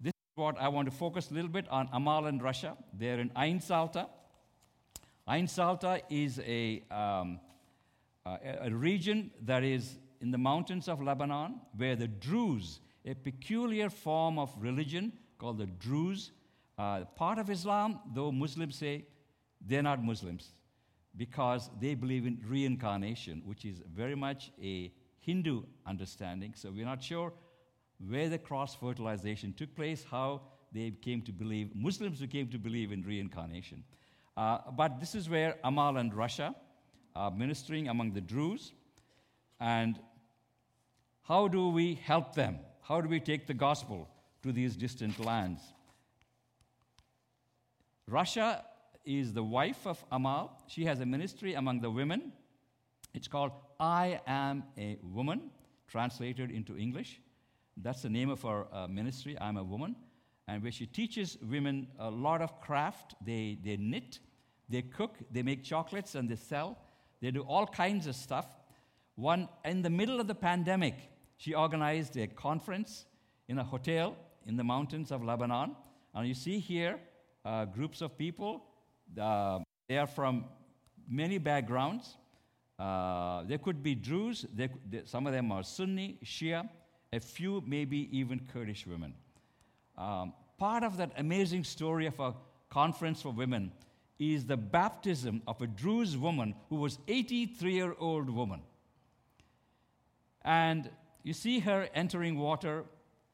this 0.00 0.14
is 0.14 0.36
what 0.36 0.58
I 0.58 0.68
want 0.68 0.90
to 0.90 0.96
focus 0.96 1.30
a 1.30 1.34
little 1.34 1.50
bit 1.50 1.68
on 1.68 1.90
Amal 1.92 2.24
and 2.24 2.40
Rasha. 2.40 2.74
They're 2.94 3.20
in 3.20 3.30
Ain 3.36 3.60
Zalta. 3.60 4.08
Ain 5.28 5.46
Zalta 5.46 6.00
is 6.08 6.40
a, 6.40 6.82
um, 6.90 7.40
a 8.24 8.70
region 8.70 9.30
that 9.42 9.62
is 9.62 9.98
in 10.22 10.30
the 10.30 10.38
mountains 10.38 10.88
of 10.88 11.02
Lebanon, 11.02 11.60
where 11.76 11.96
the 11.96 12.08
Druze, 12.08 12.80
a 13.04 13.12
peculiar 13.12 13.90
form 13.90 14.38
of 14.38 14.54
religion 14.58 15.12
called 15.36 15.58
the 15.58 15.66
Druze, 15.66 16.32
uh, 16.78 17.04
part 17.16 17.38
of 17.38 17.50
Islam, 17.50 17.98
though 18.14 18.30
Muslims 18.30 18.76
say 18.76 19.04
they're 19.60 19.82
not 19.82 20.02
Muslims 20.02 20.52
because 21.16 21.70
they 21.80 21.94
believe 21.94 22.26
in 22.26 22.40
reincarnation, 22.46 23.42
which 23.44 23.64
is 23.64 23.82
very 23.92 24.14
much 24.14 24.52
a 24.62 24.92
Hindu 25.18 25.62
understanding. 25.86 26.52
So 26.54 26.70
we're 26.70 26.86
not 26.86 27.02
sure 27.02 27.32
where 28.06 28.28
the 28.28 28.38
cross 28.38 28.76
fertilization 28.76 29.52
took 29.52 29.74
place, 29.74 30.04
how 30.08 30.42
they 30.72 30.92
came 31.02 31.22
to 31.22 31.32
believe, 31.32 31.74
Muslims 31.74 32.20
who 32.20 32.28
came 32.28 32.48
to 32.48 32.58
believe 32.58 32.92
in 32.92 33.02
reincarnation. 33.02 33.82
Uh, 34.36 34.58
but 34.76 35.00
this 35.00 35.16
is 35.16 35.28
where 35.28 35.56
Amal 35.64 35.96
and 35.96 36.12
Rasha 36.12 36.54
are 37.16 37.30
ministering 37.32 37.88
among 37.88 38.12
the 38.12 38.20
Druze. 38.20 38.72
And 39.58 39.98
how 41.22 41.48
do 41.48 41.70
we 41.70 41.96
help 41.96 42.34
them? 42.34 42.60
How 42.82 43.00
do 43.00 43.08
we 43.08 43.18
take 43.18 43.48
the 43.48 43.54
gospel 43.54 44.08
to 44.44 44.52
these 44.52 44.76
distant 44.76 45.18
lands? 45.18 45.60
Rasha 48.08 48.62
is 49.04 49.34
the 49.34 49.42
wife 49.44 49.86
of 49.86 50.02
Amal. 50.10 50.62
She 50.66 50.86
has 50.86 51.00
a 51.00 51.06
ministry 51.06 51.54
among 51.54 51.80
the 51.80 51.90
women. 51.90 52.32
It's 53.12 53.28
called 53.28 53.52
I 53.78 54.20
Am 54.26 54.64
a 54.78 54.98
Woman, 55.02 55.50
translated 55.88 56.50
into 56.50 56.76
English. 56.76 57.20
That's 57.76 58.02
the 58.02 58.08
name 58.08 58.30
of 58.30 58.44
our 58.46 58.66
uh, 58.72 58.88
ministry, 58.88 59.36
I'm 59.38 59.58
a 59.58 59.62
Woman, 59.62 59.94
and 60.46 60.62
where 60.62 60.72
she 60.72 60.86
teaches 60.86 61.36
women 61.42 61.88
a 61.98 62.10
lot 62.10 62.40
of 62.40 62.60
craft. 62.62 63.14
They, 63.24 63.58
they 63.62 63.76
knit, 63.76 64.20
they 64.70 64.82
cook, 64.82 65.16
they 65.30 65.42
make 65.42 65.62
chocolates, 65.62 66.14
and 66.14 66.30
they 66.30 66.36
sell. 66.36 66.78
They 67.20 67.30
do 67.30 67.42
all 67.42 67.66
kinds 67.66 68.06
of 68.06 68.16
stuff. 68.16 68.46
One, 69.16 69.48
in 69.66 69.82
the 69.82 69.90
middle 69.90 70.18
of 70.18 70.28
the 70.28 70.34
pandemic, 70.34 70.94
she 71.36 71.54
organized 71.54 72.16
a 72.16 72.26
conference 72.26 73.04
in 73.48 73.58
a 73.58 73.64
hotel 73.64 74.16
in 74.46 74.56
the 74.56 74.64
mountains 74.64 75.10
of 75.10 75.22
Lebanon. 75.22 75.76
And 76.14 76.26
you 76.26 76.34
see 76.34 76.58
here 76.58 76.98
uh, 77.44 77.64
groups 77.64 78.00
of 78.00 78.16
people. 78.16 78.64
Uh, 79.20 79.60
they 79.88 79.98
are 79.98 80.06
from 80.06 80.44
many 81.08 81.38
backgrounds. 81.38 82.16
Uh, 82.78 83.42
they 83.44 83.58
could 83.58 83.82
be 83.82 83.94
Druze, 83.94 84.46
they, 84.54 84.68
they, 84.88 85.02
some 85.04 85.26
of 85.26 85.32
them 85.32 85.50
are 85.50 85.62
Sunni, 85.62 86.18
Shia, 86.24 86.68
a 87.12 87.20
few 87.20 87.62
maybe 87.66 88.08
even 88.16 88.40
Kurdish 88.52 88.86
women. 88.86 89.14
Um, 89.96 90.32
part 90.58 90.84
of 90.84 90.96
that 90.98 91.12
amazing 91.16 91.64
story 91.64 92.06
of 92.06 92.20
a 92.20 92.34
conference 92.70 93.22
for 93.22 93.30
women 93.30 93.72
is 94.18 94.46
the 94.46 94.56
baptism 94.56 95.42
of 95.46 95.60
a 95.62 95.66
Druze 95.66 96.16
woman 96.16 96.54
who 96.68 96.76
was 96.76 96.98
83 97.08 97.72
year 97.72 97.94
old 97.98 98.30
woman. 98.30 98.62
And 100.42 100.90
you 101.22 101.32
see 101.32 101.60
her 101.60 101.88
entering 101.94 102.38
water. 102.38 102.84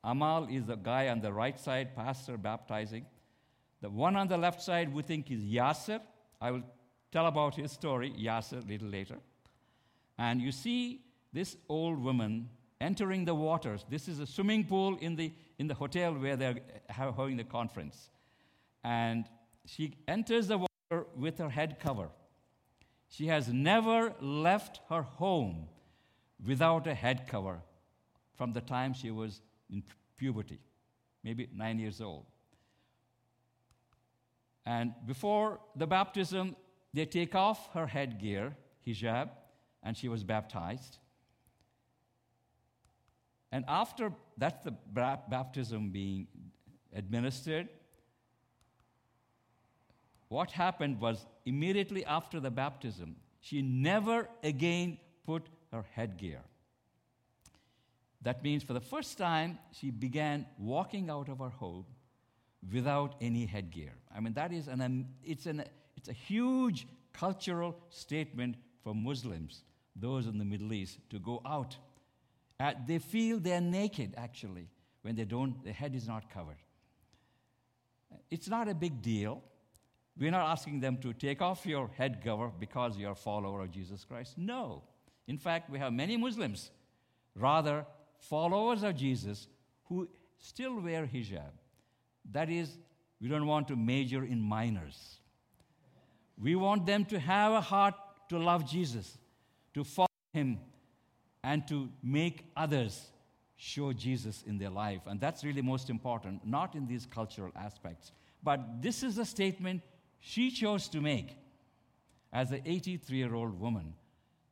Amal 0.03 0.49
is 0.51 0.65
the 0.67 0.77
guy 0.77 1.09
on 1.09 1.21
the 1.21 1.33
right 1.33 1.59
side, 1.59 1.95
pastor 1.97 2.37
baptizing. 2.37 3.07
The 3.85 3.91
one 3.91 4.17
on 4.17 4.29
the 4.29 4.39
left 4.39 4.63
side 4.63 4.95
we 4.95 5.03
think 5.03 5.31
is 5.31 5.43
Yasser. 5.43 6.01
I 6.41 6.53
will 6.53 6.63
tell 7.13 7.27
about 7.27 7.55
his 7.55 7.71
story, 7.71 8.15
Yasser, 8.19 8.65
a 8.65 8.67
little 8.67 8.89
later. 8.89 9.19
And 10.17 10.41
you 10.41 10.53
see 10.53 11.03
this 11.35 11.59
old 11.69 12.03
woman 12.03 12.49
entering 12.81 13.27
the 13.27 13.35
waters. 13.35 13.85
This 13.91 14.09
is 14.09 14.21
a 14.21 14.27
swimming 14.27 14.65
pool 14.65 14.97
in 15.03 15.17
the, 15.17 15.31
in 15.59 15.67
the 15.67 15.75
hotel 15.75 16.15
where 16.15 16.35
they're 16.35 16.61
having 16.89 17.37
the 17.37 17.45
conference. 17.45 18.09
And 18.83 19.27
she 19.67 19.93
enters 20.09 20.49
the 20.49 20.57
water 20.57 21.05
with 21.15 21.37
her 21.37 21.51
head 21.51 21.79
cover. 21.79 22.09
She 23.11 23.27
has 23.27 23.49
never 23.49 24.15
left 24.19 24.81
her 24.89 25.03
home 25.03 25.67
without 26.43 26.87
a 26.87 26.95
head 26.95 27.27
cover 27.27 27.61
from 28.35 28.55
the 28.55 28.63
time 28.63 28.95
she 28.95 29.11
was 29.11 29.43
in 29.69 29.83
puberty, 30.17 30.61
maybe 31.23 31.51
nine 31.55 31.79
years 31.79 32.01
old. 32.01 32.25
And 34.67 34.95
before 35.07 35.61
the 35.77 35.87
baptism, 35.87 36.57
they 36.93 37.07
take 37.07 37.35
off 37.35 37.73
her 37.75 37.87
headgear, 37.87 38.57
hijab, 38.87 39.31
and 39.83 39.97
she 39.97 40.09
was 40.09 40.25
baptized. 40.25 40.99
And 43.53 43.65
after 43.69 44.13
that's 44.37 44.65
the 44.65 44.75
baptism 45.31 45.91
being 45.91 46.27
administered, 46.93 47.69
what 50.29 50.51
happened 50.51 51.01
was 51.01 51.27
immediately 51.45 52.05
after 52.05 52.41
the 52.41 52.51
baptism, 52.51 53.17
she 53.41 53.63
never 53.63 54.29
again 54.43 54.99
put 55.27 55.47
her 55.71 55.85
headgear. 55.93 56.41
That 58.23 58.43
means 58.43 58.63
for 58.63 58.73
the 58.73 58.81
first 58.81 59.19
time, 59.19 59.59
she 59.73 59.91
began 59.91 60.47
walking 60.59 61.11
out 61.11 61.29
of 61.29 61.39
her 61.39 61.51
home 61.51 61.85
without 62.73 63.15
any 63.21 63.47
headgear. 63.47 63.93
I 64.15 64.21
mean, 64.21 64.33
that 64.35 64.53
is 64.53 64.69
an, 64.69 64.81
um, 64.81 65.07
it's, 65.23 65.47
an, 65.47 65.65
it's 65.97 66.09
a 66.09 66.13
huge 66.13 66.87
cultural 67.13 67.77
statement 67.91 68.57
for 68.83 68.95
Muslims, 68.95 69.65
those 69.97 70.27
in 70.27 70.39
the 70.39 70.45
Middle 70.45 70.73
East, 70.73 70.99
to 71.11 71.19
go 71.19 71.41
out. 71.45 71.77
Uh, 72.61 72.73
they 72.87 72.99
feel 72.99 73.39
they're 73.39 73.61
naked, 73.61 74.15
actually, 74.17 74.69
when 75.03 75.15
they 75.15 75.25
don't, 75.25 75.63
their 75.65 75.73
head 75.73 75.95
is 75.95 76.07
not 76.07 76.31
covered. 76.31 76.57
It's 78.31 78.49
not 78.49 78.69
a 78.69 78.75
big 78.75 79.03
deal. 79.03 79.43
We're 80.17 80.31
not 80.31 80.49
asking 80.49 80.81
them 80.81 80.99
to 80.99 81.13
take 81.13 81.43
off 81.43 81.67
your 81.67 81.89
head 81.89 82.21
cover 82.25 82.51
because 82.59 82.97
you're 82.97 83.13
a 83.13 83.17
follower 83.17 83.63
of 83.63 83.71
Jesus 83.71 84.05
Christ. 84.05 84.39
No. 84.39 84.85
In 85.27 85.39
fact, 85.39 85.71
we 85.71 85.79
have 85.79 85.93
many 85.93 86.17
Muslims, 86.17 86.71
rather 87.35 87.85
followers 88.19 88.83
of 88.83 88.95
Jesus, 88.95 89.49
who 89.87 90.09
still 90.39 90.81
wear 90.81 91.07
hijab. 91.07 91.51
That 92.33 92.51
is, 92.51 92.77
we 93.21 93.29
don't 93.29 93.47
want 93.47 93.69
to 93.69 93.77
major 93.77 94.25
in 94.25 94.41
minors. 94.41 95.19
We 96.41 96.57
want 96.57 96.87
them 96.87 97.05
to 97.07 97.19
have 97.19 97.53
a 97.53 97.61
heart 97.61 97.95
to 98.29 98.39
love 98.39 98.69
Jesus, 98.69 99.19
to 99.75 99.85
follow 99.85 100.09
him, 100.33 100.59
and 101.43 101.67
to 101.69 101.89
make 102.03 102.47
others 102.57 103.09
show 103.57 103.93
Jesus 103.93 104.43
in 104.47 104.59
their 104.59 104.71
life. 104.71 105.03
And 105.07 105.21
that's 105.21 105.45
really 105.45 105.63
most 105.63 105.91
important, 105.91 106.47
not 106.47 106.75
in 106.75 106.87
these 106.87 107.07
cultural 107.07 107.53
aspects. 107.55 108.13
But 108.43 108.83
this 108.83 109.03
is 109.03 109.19
a 109.19 109.25
statement 109.25 109.83
she 110.21 110.51
chose 110.51 110.89
to 110.89 111.01
make 111.01 111.37
as 112.33 112.51
an 112.51 112.63
83 112.65 113.17
year 113.17 113.35
old 113.35 113.59
woman 113.61 113.95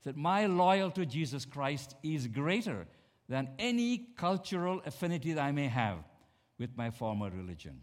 that 0.04 0.16
my 0.16 0.46
loyalty 0.46 1.04
to 1.04 1.06
Jesus 1.06 1.44
Christ 1.44 1.94
is 2.02 2.26
greater 2.26 2.86
than 3.28 3.48
any 3.58 4.08
cultural 4.16 4.82
affinity 4.84 5.32
that 5.32 5.42
I 5.42 5.52
may 5.52 5.68
have 5.68 5.98
with 6.62 6.76
my 6.76 6.90
former 6.90 7.28
religion. 7.30 7.76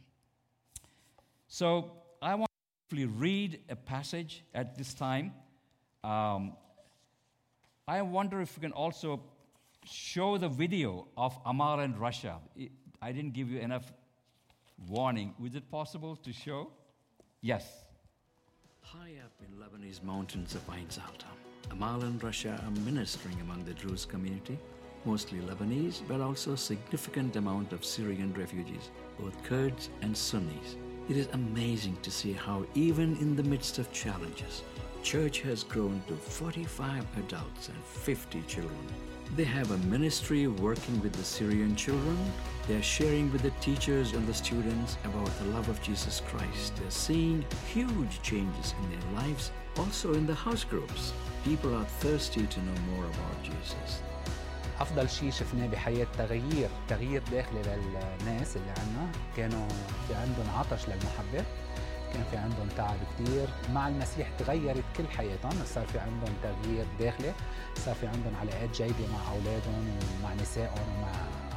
So 1.49 1.91
I 2.21 2.33
want 2.35 2.49
to 2.49 2.95
briefly 2.95 3.07
read 3.25 3.59
a 3.69 3.75
passage 3.75 4.43
at 4.53 4.77
this 4.77 4.93
time. 4.93 5.33
Um, 6.03 6.53
I 7.87 8.01
wonder 8.01 8.39
if 8.39 8.55
we 8.55 8.61
can 8.61 8.71
also 8.71 9.21
show 9.85 10.37
the 10.37 10.47
video 10.47 11.07
of 11.17 11.37
Amal 11.45 11.79
and 11.81 11.95
Rasha. 11.95 12.35
I 13.01 13.11
didn't 13.11 13.33
give 13.33 13.49
you 13.51 13.59
enough 13.59 13.91
warning. 14.87 15.33
Was 15.39 15.55
it 15.55 15.69
possible 15.69 16.15
to 16.15 16.31
show? 16.31 16.71
Yes. 17.41 17.65
High 18.81 19.15
up 19.25 19.35
in 19.45 19.51
Lebanese 19.61 20.01
mountains 20.03 20.55
of 20.55 20.63
Ain 20.73 20.87
Zalta, 20.87 21.31
Amal 21.71 22.03
and 22.03 22.23
Russia 22.23 22.53
are 22.65 22.75
ministering 22.91 23.39
among 23.41 23.65
the 23.65 23.73
Druze 23.73 24.05
community, 24.05 24.57
mostly 25.05 25.39
Lebanese, 25.39 26.01
but 26.07 26.21
also 26.21 26.53
a 26.53 26.57
significant 26.57 27.35
amount 27.35 27.73
of 27.73 27.85
Syrian 27.85 28.33
refugees, 28.33 28.91
both 29.19 29.41
Kurds 29.43 29.89
and 30.01 30.15
Sunnis. 30.15 30.75
It 31.09 31.17
is 31.17 31.27
amazing 31.33 31.97
to 32.03 32.11
see 32.11 32.33
how, 32.33 32.65
even 32.75 33.17
in 33.17 33.35
the 33.35 33.43
midst 33.43 33.79
of 33.79 33.91
challenges, 33.91 34.63
church 35.01 35.41
has 35.41 35.63
grown 35.63 36.01
to 36.07 36.15
45 36.15 37.05
adults 37.17 37.69
and 37.69 37.83
50 37.83 38.41
children. 38.47 38.87
They 39.35 39.43
have 39.43 39.71
a 39.71 39.77
ministry 39.89 40.47
working 40.47 40.99
with 41.01 41.13
the 41.13 41.23
Syrian 41.23 41.75
children. 41.75 42.17
They 42.67 42.75
are 42.75 42.81
sharing 42.81 43.31
with 43.31 43.43
the 43.43 43.51
teachers 43.61 44.13
and 44.13 44.27
the 44.27 44.33
students 44.33 44.97
about 45.03 45.29
the 45.39 45.45
love 45.45 45.69
of 45.69 45.81
Jesus 45.81 46.21
Christ. 46.27 46.75
They're 46.75 46.91
seeing 46.91 47.45
huge 47.71 48.21
changes 48.21 48.73
in 48.81 48.89
their 48.89 49.21
lives, 49.21 49.51
also 49.77 50.13
in 50.13 50.25
the 50.25 50.35
house 50.35 50.63
groups. 50.63 51.13
People 51.45 51.75
are 51.75 51.85
thirsty 51.85 52.45
to 52.45 52.59
know 52.61 52.81
more 52.95 53.05
about 53.05 53.43
Jesus. 53.43 54.01
أفضل 54.79 55.09
شيء 55.09 55.31
شفناه 55.31 55.67
بحياة 55.67 56.07
تغيير 56.17 56.69
تغيير 56.87 57.21
داخلي 57.31 57.61
للناس 57.61 58.57
اللي 58.57 58.71
عنا. 58.71 59.11
كانوا 59.37 59.67
في 60.07 60.13
عندهم 60.15 60.49
عطش 60.57 60.87
للمحبة 60.89 61.45
كان 62.13 62.23
في 62.31 62.37
عندهم 62.37 62.67
تعب 62.77 62.97
كثير 63.19 63.47
مع 63.73 63.87
المسيح 63.87 64.27
تغيرت 64.39 64.83
كل 64.97 65.07
حياتهم. 65.07 65.51
صار 65.65 65.87
في 65.87 65.99
عندهم 65.99 66.33
تغيير 66.43 66.85
داخلي 66.99 67.33
صار 67.75 67.95
في 67.95 68.07
عندهم 68.07 68.35
علاقات 68.41 68.69
جيدة 68.75 69.07
مع 69.13 69.31
أولادهم 69.31 69.97
ومع 70.19 70.33
نسائهم 70.33 70.97
ومع 70.97 71.11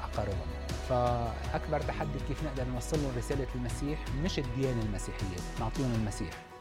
اقاربهم 0.04 0.46
فأكبر 0.88 1.80
تحدي 1.80 2.18
كيف 2.28 2.44
نقدر 2.44 2.64
نوصل 2.64 3.02
لهم 3.02 3.12
رسالة 3.16 3.46
المسيح؟ 3.54 3.98
مش 4.24 4.38
الديانة 4.38 4.82
المسيحية 4.82 5.36
نعطيهم 5.60 5.94
المسيح. 5.94 6.51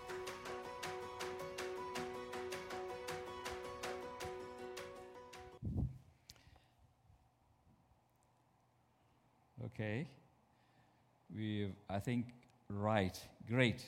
Okay. 9.81 10.05
We, 11.35 11.73
I 11.89 11.97
think, 11.97 12.27
right. 12.69 13.19
Great. 13.47 13.83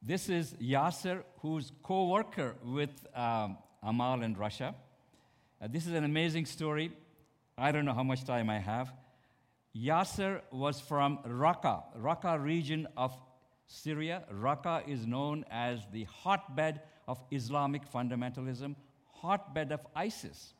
This 0.00 0.30
is 0.30 0.54
Yasser, 0.54 1.22
who's 1.42 1.70
co-worker 1.82 2.54
with 2.64 3.06
um, 3.14 3.58
Amal 3.82 4.22
in 4.22 4.34
Rasha. 4.34 4.74
Uh, 5.60 5.68
this 5.68 5.86
is 5.86 5.92
an 5.92 6.04
amazing 6.04 6.46
story. 6.46 6.92
I 7.58 7.72
don't 7.72 7.84
know 7.84 7.92
how 7.92 8.04
much 8.04 8.24
time 8.24 8.48
I 8.48 8.58
have. 8.58 8.90
Yasser 9.76 10.40
was 10.50 10.80
from 10.80 11.18
Raqqa, 11.28 11.82
Raqqa 12.00 12.42
region 12.42 12.88
of 12.96 13.14
Syria. 13.66 14.22
Raqqa 14.32 14.88
is 14.88 15.06
known 15.06 15.44
as 15.50 15.80
the 15.92 16.04
hotbed 16.04 16.80
of 17.06 17.22
Islamic 17.30 17.82
fundamentalism, 17.92 18.74
hotbed 19.12 19.72
of 19.72 19.80
ISIS. 19.94 20.54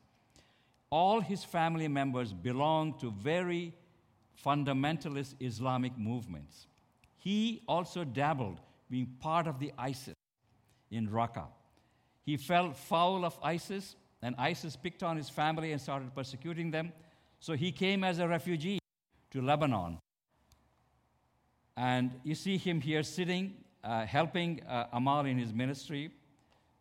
all 0.90 1.20
his 1.20 1.42
family 1.42 1.88
members 1.88 2.32
belonged 2.32 3.00
to 3.00 3.10
very 3.10 3.74
fundamentalist 4.44 5.34
Islamic 5.40 5.96
movements. 5.98 6.66
He 7.16 7.62
also 7.66 8.04
dabbled, 8.04 8.60
being 8.88 9.06
part 9.20 9.46
of 9.46 9.58
the 9.58 9.72
ISIS 9.78 10.14
in 10.90 11.08
Raqqa. 11.08 11.46
He 12.24 12.36
fell 12.36 12.72
foul 12.72 13.24
of 13.24 13.38
ISIS, 13.42 13.96
and 14.22 14.34
ISIS 14.38 14.76
picked 14.76 15.02
on 15.02 15.16
his 15.16 15.28
family 15.28 15.72
and 15.72 15.80
started 15.80 16.14
persecuting 16.14 16.70
them. 16.70 16.92
So 17.40 17.54
he 17.54 17.72
came 17.72 18.04
as 18.04 18.18
a 18.18 18.28
refugee 18.28 18.78
to 19.30 19.42
Lebanon. 19.42 19.98
And 21.76 22.12
you 22.24 22.34
see 22.34 22.56
him 22.56 22.80
here 22.80 23.02
sitting, 23.02 23.54
uh, 23.84 24.06
helping 24.06 24.62
uh, 24.64 24.86
Amal 24.92 25.26
in 25.26 25.38
his 25.38 25.52
ministry, 25.52 26.10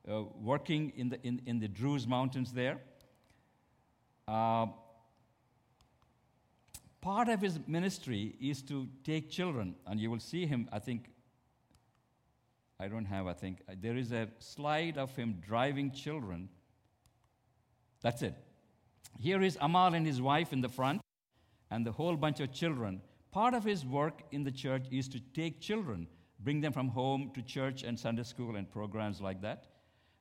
uh, 0.10 0.24
working 0.42 0.94
in 0.96 1.10
the, 1.10 1.20
in, 1.24 1.42
in 1.46 1.60
the 1.60 1.68
Druze 1.68 2.08
mountains 2.08 2.54
there. 2.54 2.80
Part 7.06 7.30
of 7.30 7.40
his 7.40 7.60
ministry 7.68 8.34
is 8.42 8.64
to 8.64 8.88
take 9.04 9.30
children, 9.30 9.76
and 9.86 10.00
you 10.00 10.10
will 10.10 10.20
see 10.20 10.48
him, 10.48 10.68
I 10.72 10.80
think, 10.80 11.12
I 12.80 12.88
don't 12.88 13.06
have, 13.06 13.28
I 13.28 13.34
think, 13.34 13.62
there 13.80 13.96
is 13.96 14.12
a 14.12 14.28
slide 14.40 14.98
of 14.98 15.16
him 15.16 15.40
driving 15.48 15.92
children. 15.92 16.50
That's 18.02 18.24
it. 18.24 18.34
Here 19.20 19.44
is 19.44 19.56
Amal 19.62 19.94
and 19.94 20.04
his 20.04 20.20
wife 20.20 20.52
in 20.52 20.62
the 20.62 20.68
front, 20.68 21.00
and 21.70 21.86
the 21.86 21.92
whole 21.92 22.16
bunch 22.16 22.40
of 22.40 22.52
children. 22.52 23.04
Part 23.32 23.54
of 23.54 23.64
his 23.64 23.86
work 23.86 24.24
in 24.32 24.44
the 24.44 24.52
church 24.52 24.88
is 24.90 25.08
to 25.10 25.20
take 25.20 25.62
children, 25.62 26.08
bring 26.40 26.60
them 26.60 26.74
from 26.74 26.88
home 26.88 27.30
to 27.36 27.44
church 27.44 27.84
and 27.84 28.00
Sunday 28.00 28.24
school 28.24 28.56
and 28.56 28.68
programs 28.68 29.22
like 29.22 29.42
that. 29.44 29.68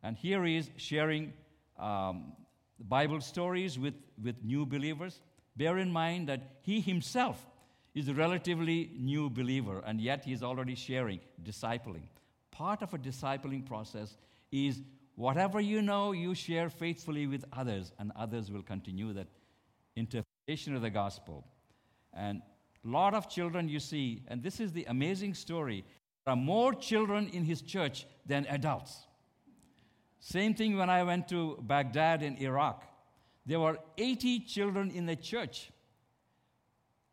And 0.02 0.18
here 0.18 0.44
he 0.44 0.58
is 0.58 0.68
sharing 0.76 1.32
um, 1.78 2.34
Bible 2.78 3.22
stories 3.22 3.78
with, 3.78 3.94
with 4.22 4.36
new 4.44 4.66
believers. 4.66 5.22
Bear 5.56 5.78
in 5.78 5.92
mind 5.92 6.28
that 6.28 6.58
he 6.62 6.80
himself 6.80 7.46
is 7.94 8.08
a 8.08 8.14
relatively 8.14 8.90
new 8.98 9.30
believer, 9.30 9.82
and 9.86 10.00
yet 10.00 10.24
he's 10.24 10.42
already 10.42 10.74
sharing, 10.74 11.20
discipling. 11.42 12.08
Part 12.50 12.82
of 12.82 12.92
a 12.92 12.98
discipling 12.98 13.64
process 13.64 14.16
is 14.50 14.82
whatever 15.14 15.60
you 15.60 15.80
know, 15.80 16.12
you 16.12 16.34
share 16.34 16.68
faithfully 16.68 17.26
with 17.26 17.44
others, 17.52 17.92
and 17.98 18.10
others 18.16 18.50
will 18.50 18.62
continue 18.62 19.12
that 19.12 19.28
interpretation 19.94 20.74
of 20.74 20.82
the 20.82 20.90
gospel. 20.90 21.44
And 22.12 22.42
a 22.84 22.88
lot 22.88 23.14
of 23.14 23.30
children 23.30 23.68
you 23.68 23.80
see, 23.80 24.22
and 24.26 24.42
this 24.42 24.58
is 24.60 24.72
the 24.72 24.84
amazing 24.88 25.34
story. 25.34 25.84
There 26.24 26.32
are 26.32 26.36
more 26.36 26.74
children 26.74 27.28
in 27.28 27.44
his 27.44 27.62
church 27.62 28.06
than 28.26 28.46
adults. 28.46 29.06
Same 30.18 30.54
thing 30.54 30.76
when 30.76 30.90
I 30.90 31.02
went 31.04 31.28
to 31.28 31.58
Baghdad 31.60 32.22
in 32.22 32.36
Iraq. 32.38 32.84
There 33.46 33.60
were 33.60 33.78
80 33.98 34.40
children 34.40 34.90
in 34.90 35.06
the 35.06 35.16
church. 35.16 35.70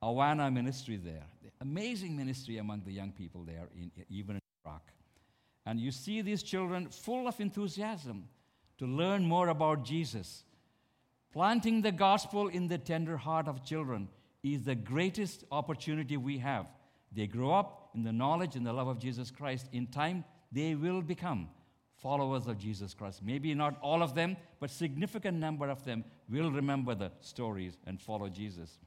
Awana 0.04 0.52
ministry 0.52 0.98
there. 0.98 1.26
Amazing 1.60 2.18
ministry 2.18 2.58
among 2.58 2.82
the 2.86 2.92
young 2.92 3.12
people 3.12 3.44
there, 3.44 3.68
in, 3.76 3.92
even 4.10 4.38
in 4.38 4.42
Iraq. 4.66 4.92
And 5.66 5.80
you 5.80 5.92
see 5.92 6.22
these 6.22 6.42
children 6.42 6.90
full 6.90 7.28
of 7.28 7.40
enthusiasm 7.40 8.28
to 8.80 8.88
learn 8.88 9.24
more 9.24 9.50
about 9.50 9.84
Jesus. 9.84 10.44
Planting 11.32 11.82
the 11.82 11.92
gospel 11.92 12.48
in 12.48 12.68
the 12.68 12.80
tender 12.80 13.18
heart 13.18 13.48
of 13.48 13.64
children 13.64 14.10
is 14.44 14.64
the 14.64 14.76
greatest 14.76 15.44
opportunity 15.52 16.18
we 16.18 16.40
have. 16.40 16.66
They 17.12 17.28
grow 17.28 17.54
up 17.54 17.90
in 17.94 18.04
the 18.04 18.12
knowledge 18.12 18.56
and 18.56 18.66
the 18.66 18.74
love 18.74 18.88
of 18.88 18.98
Jesus 18.98 19.30
Christ. 19.30 19.68
In 19.72 19.86
time, 19.88 20.24
they 20.52 20.74
will 20.76 21.02
become 21.02 21.50
followers 22.02 22.48
of 22.48 22.58
Jesus 22.58 22.94
Christ. 22.94 23.22
Maybe 23.24 23.54
not 23.54 23.78
all 23.82 24.02
of 24.02 24.16
them, 24.16 24.36
but 24.60 24.72
significant 24.72 25.38
number 25.38 25.70
of 25.70 25.86
them 25.86 26.04
will 26.30 26.52
remember 26.52 26.96
the 26.96 27.12
stories 27.22 27.78
and 27.86 28.02
follow 28.02 28.28
Jesus. 28.28 28.80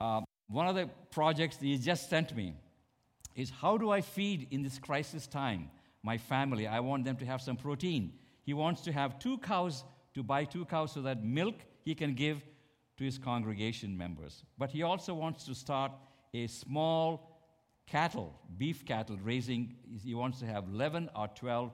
Uh, 0.00 0.20
one 0.48 0.66
of 0.66 0.74
the 0.74 0.90
projects 1.10 1.58
he 1.60 1.78
just 1.78 2.10
sent 2.10 2.34
me 2.36 2.54
is 3.36 3.50
how 3.50 3.78
do 3.78 3.90
I 3.90 4.00
feed 4.00 4.48
in 4.50 4.62
this 4.62 4.78
crisis 4.78 5.26
time 5.26 5.70
my 6.02 6.18
family? 6.18 6.66
I 6.66 6.80
want 6.80 7.04
them 7.04 7.16
to 7.16 7.24
have 7.24 7.40
some 7.40 7.56
protein. 7.56 8.12
He 8.42 8.52
wants 8.52 8.82
to 8.82 8.92
have 8.92 9.18
two 9.18 9.38
cows 9.38 9.84
to 10.14 10.22
buy 10.22 10.44
two 10.44 10.64
cows 10.64 10.92
so 10.92 11.02
that 11.02 11.24
milk 11.24 11.54
he 11.84 11.94
can 11.94 12.14
give 12.14 12.42
to 12.98 13.04
his 13.04 13.16
congregation 13.16 13.96
members. 13.96 14.44
But 14.58 14.70
he 14.70 14.82
also 14.82 15.14
wants 15.14 15.44
to 15.44 15.54
start 15.54 15.92
a 16.34 16.48
small 16.48 17.32
cattle, 17.86 18.34
beef 18.58 18.84
cattle 18.84 19.18
raising. 19.22 19.76
He 20.04 20.14
wants 20.14 20.40
to 20.40 20.46
have 20.46 20.64
11 20.64 21.10
or 21.16 21.28
12 21.28 21.72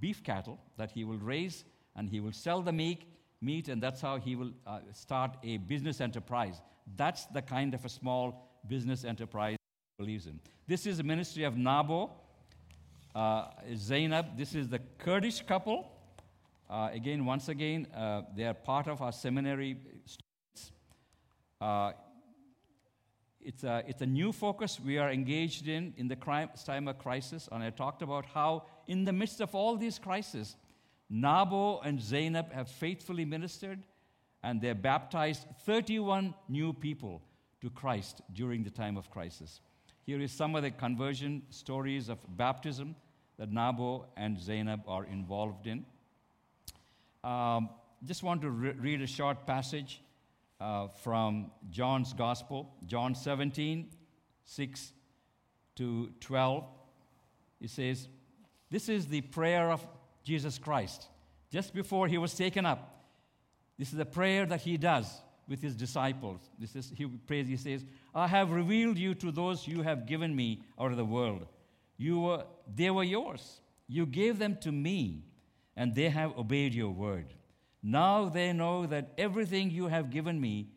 beef 0.00 0.22
cattle 0.22 0.58
that 0.76 0.90
he 0.90 1.04
will 1.04 1.18
raise 1.18 1.64
and 1.96 2.08
he 2.08 2.20
will 2.20 2.32
sell 2.32 2.62
the 2.62 2.72
meat, 2.72 3.04
meat 3.40 3.68
and 3.68 3.82
that's 3.82 4.00
how 4.00 4.18
he 4.18 4.36
will 4.36 4.52
uh, 4.66 4.80
start 4.92 5.36
a 5.42 5.56
business 5.56 6.00
enterprise. 6.00 6.60
That's 6.96 7.26
the 7.26 7.42
kind 7.42 7.74
of 7.74 7.84
a 7.84 7.88
small 7.88 8.48
business 8.66 9.04
enterprise 9.04 9.56
he 9.98 10.04
believes 10.04 10.26
in. 10.26 10.40
This 10.66 10.86
is 10.86 10.98
the 10.98 11.02
ministry 11.02 11.44
of 11.44 11.54
Nabo, 11.54 12.10
uh, 13.14 13.46
Zainab. 13.74 14.36
This 14.36 14.54
is 14.54 14.68
the 14.68 14.80
Kurdish 14.98 15.42
couple. 15.42 15.90
Uh, 16.70 16.90
again, 16.92 17.24
once 17.24 17.48
again, 17.48 17.86
uh, 17.96 18.22
they 18.36 18.44
are 18.44 18.54
part 18.54 18.86
of 18.86 19.00
our 19.00 19.12
seminary 19.12 19.76
students. 20.04 20.72
Uh, 21.60 21.92
it's 23.40 23.64
a, 23.64 23.82
it's 23.86 24.02
a 24.02 24.06
new 24.06 24.32
focus 24.32 24.78
we 24.78 24.98
are 24.98 25.10
engaged 25.10 25.68
in 25.68 25.94
in 25.96 26.08
the 26.08 26.16
crime, 26.16 26.50
time 26.64 26.86
of 26.86 26.98
crisis, 26.98 27.48
and 27.50 27.62
I 27.62 27.70
talked 27.70 28.02
about 28.02 28.26
how 28.26 28.66
in 28.88 29.04
the 29.04 29.12
midst 29.12 29.40
of 29.40 29.54
all 29.54 29.76
these 29.76 29.98
crises, 29.98 30.56
Nabo 31.12 31.80
and 31.84 32.00
Zainab 32.00 32.52
have 32.52 32.68
faithfully 32.68 33.24
ministered 33.24 33.82
and 34.42 34.60
they 34.60 34.72
baptized 34.72 35.46
31 35.64 36.34
new 36.48 36.72
people 36.72 37.22
to 37.60 37.70
Christ 37.70 38.22
during 38.32 38.64
the 38.64 38.70
time 38.70 38.96
of 38.96 39.10
crisis. 39.10 39.60
Here 40.06 40.20
is 40.20 40.32
some 40.32 40.54
of 40.54 40.62
the 40.62 40.70
conversion 40.70 41.42
stories 41.50 42.08
of 42.08 42.18
baptism 42.36 42.96
that 43.38 43.52
Nabo 43.52 44.06
and 44.16 44.38
Zainab 44.38 44.80
are 44.86 45.04
involved 45.04 45.66
in. 45.66 45.84
Um, 47.24 47.68
just 48.04 48.22
want 48.22 48.42
to 48.42 48.50
re- 48.50 48.74
read 48.78 49.02
a 49.02 49.06
short 49.06 49.46
passage 49.46 50.00
uh, 50.60 50.88
from 50.88 51.50
John's 51.70 52.12
Gospel, 52.12 52.72
John 52.86 53.14
17, 53.14 53.90
6 54.44 54.92
to 55.76 56.10
12. 56.20 56.64
It 57.60 57.70
says, 57.70 58.08
this 58.70 58.88
is 58.88 59.06
the 59.06 59.20
prayer 59.20 59.70
of 59.70 59.86
Jesus 60.24 60.58
Christ. 60.58 61.08
Just 61.50 61.74
before 61.74 62.08
he 62.08 62.18
was 62.18 62.34
taken 62.34 62.66
up, 62.66 63.04
this 63.78 63.90
is 63.90 63.98
the 63.98 64.04
prayer 64.04 64.44
that 64.46 64.60
he 64.60 64.76
does 64.76 65.22
with 65.48 65.62
his 65.62 65.74
disciples. 65.74 66.40
This 66.58 66.76
is 66.76 66.92
he 66.94 67.06
prays, 67.06 67.48
he 67.48 67.56
says, 67.56 67.84
I 68.14 68.26
have 68.26 68.50
revealed 68.50 68.98
you 68.98 69.14
to 69.14 69.32
those 69.32 69.66
you 69.66 69.82
have 69.82 70.06
given 70.06 70.34
me 70.36 70.62
out 70.78 70.90
of 70.90 70.96
the 70.96 71.04
world. 71.04 71.46
You 71.96 72.20
were, 72.20 72.44
they 72.72 72.90
were 72.90 73.04
yours. 73.04 73.60
You 73.88 74.04
gave 74.04 74.38
them 74.38 74.58
to 74.60 74.70
me, 74.70 75.24
and 75.74 75.94
they 75.94 76.10
have 76.10 76.36
obeyed 76.36 76.74
your 76.74 76.90
word. 76.90 77.32
Now 77.82 78.28
they 78.28 78.52
know 78.52 78.86
that 78.86 79.12
everything 79.16 79.70
you 79.70 79.86
have 79.86 80.10
given 80.10 80.40
me 80.40 80.68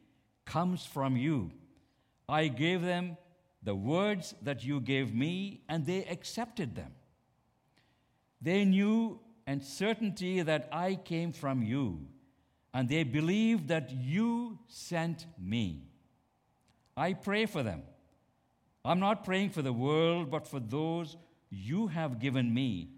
comes 0.46 0.86
from 0.86 1.18
you. 1.18 1.52
I 2.30 2.48
gave 2.48 2.82
them 2.82 3.18
the 3.64 3.76
words 3.76 4.34
that 4.42 4.64
you 4.64 4.80
gave 4.80 5.14
me, 5.14 5.62
and 5.68 5.86
they 5.86 6.06
accepted 6.06 6.76
them. 6.76 6.94
They 8.42 8.66
knew 8.66 9.20
and 9.46 9.64
certainty 9.64 10.42
that 10.42 10.70
I 10.72 10.96
came 10.96 11.32
from 11.32 11.62
you, 11.62 12.08
and 12.74 12.88
they 12.88 13.04
believed 13.04 13.68
that 13.68 13.92
you 13.92 14.60
sent 14.68 15.26
me. 15.40 15.84
I 16.96 17.14
pray 17.14 17.46
for 17.46 17.64
them. 17.64 17.84
I'm 18.84 19.00
not 19.00 19.24
praying 19.24 19.52
for 19.52 19.62
the 19.62 19.74
world, 19.74 20.32
but 20.32 20.48
for 20.48 20.60
those 20.60 21.18
you 21.50 21.88
have 21.88 22.20
given 22.20 22.54
me, 22.54 22.90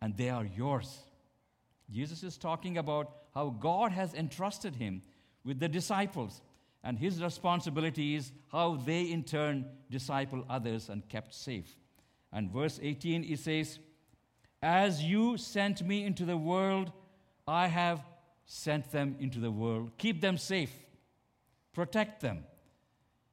and 0.00 0.16
they 0.16 0.30
are 0.30 0.46
yours. 0.46 0.98
Jesus 1.90 2.22
is 2.22 2.38
talking 2.38 2.78
about 2.78 3.10
how 3.34 3.50
God 3.50 3.92
has 3.92 4.14
entrusted 4.14 4.76
him 4.76 5.02
with 5.44 5.60
the 5.60 5.68
disciples, 5.68 6.40
and 6.82 6.98
his 6.98 7.22
responsibility 7.22 8.14
is 8.14 8.32
how 8.50 8.76
they 8.76 9.02
in 9.02 9.24
turn 9.24 9.66
disciple 9.90 10.44
others 10.48 10.88
and 10.88 11.08
kept 11.08 11.34
safe. 11.34 11.76
And 12.32 12.50
verse 12.50 12.80
18, 12.82 13.22
he 13.22 13.36
says, 13.36 13.78
as 14.66 15.00
you 15.00 15.36
sent 15.36 15.86
me 15.86 16.04
into 16.04 16.24
the 16.24 16.36
world, 16.36 16.90
I 17.46 17.68
have 17.68 18.00
sent 18.46 18.90
them 18.90 19.14
into 19.20 19.38
the 19.38 19.50
world. 19.50 19.92
Keep 19.96 20.20
them 20.20 20.36
safe, 20.36 20.72
protect 21.72 22.20
them. 22.20 22.42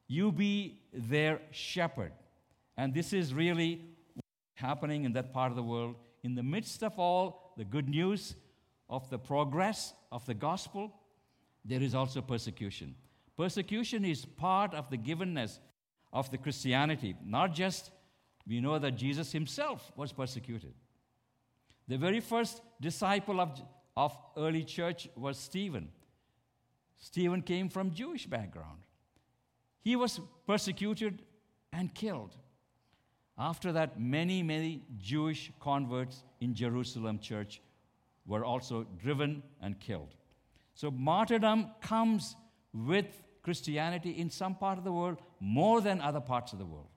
You 0.07 0.31
be 0.31 0.83
their 0.93 1.41
shepherd. 1.49 2.11
And 2.77 2.93
this 2.93 3.13
is 3.13 3.33
really 3.33 3.81
happening 4.53 5.05
in 5.05 5.13
that 5.13 5.33
part 5.33 5.51
of 5.51 5.55
the 5.55 5.63
world. 5.63 5.95
In 6.21 6.35
the 6.35 6.43
midst 6.43 6.83
of 6.83 6.99
all 6.99 7.55
the 7.57 7.65
good 7.65 7.89
news 7.89 8.35
of 8.87 9.09
the 9.09 9.17
progress 9.17 9.93
of 10.11 10.23
the 10.27 10.35
gospel, 10.35 10.93
there 11.65 11.81
is 11.81 11.95
also 11.95 12.21
persecution. 12.21 12.93
Persecution 13.35 14.05
is 14.05 14.23
part 14.23 14.75
of 14.75 14.87
the 14.91 14.99
givenness 14.99 15.57
of 16.11 16.29
the 16.29 16.37
Christianity. 16.37 17.15
Not 17.25 17.55
just, 17.55 17.89
we 18.47 18.61
know 18.61 18.77
that 18.77 18.91
Jesus 18.91 19.31
himself 19.31 19.91
was 19.95 20.11
persecuted. 20.11 20.75
The 21.87 21.97
very 21.97 22.19
first 22.19 22.61
disciple 22.79 23.41
of, 23.41 23.61
of 23.95 24.17
early 24.37 24.63
church 24.63 25.09
was 25.15 25.37
Stephen. 25.37 25.89
Stephen 26.97 27.41
came 27.41 27.69
from 27.69 27.91
Jewish 27.91 28.25
background. 28.25 28.79
He 29.81 29.95
was 29.95 30.19
persecuted 30.47 31.21
and 31.73 31.93
killed. 31.93 32.37
After 33.37 33.71
that, 33.73 33.99
many, 33.99 34.43
many 34.43 34.83
Jewish 34.97 35.51
converts 35.59 36.23
in 36.39 36.53
Jerusalem 36.53 37.19
church 37.19 37.61
were 38.25 38.45
also 38.45 38.85
driven 39.01 39.43
and 39.61 39.79
killed. 39.79 40.15
So, 40.75 40.89
martyrdom 40.89 41.71
comes 41.81 42.35
with 42.73 43.05
Christianity 43.41 44.11
in 44.11 44.29
some 44.29 44.55
part 44.55 44.77
of 44.77 44.83
the 44.83 44.91
world 44.91 45.17
more 45.39 45.81
than 45.81 45.99
other 45.99 46.21
parts 46.21 46.53
of 46.53 46.59
the 46.59 46.65
world. 46.65 46.87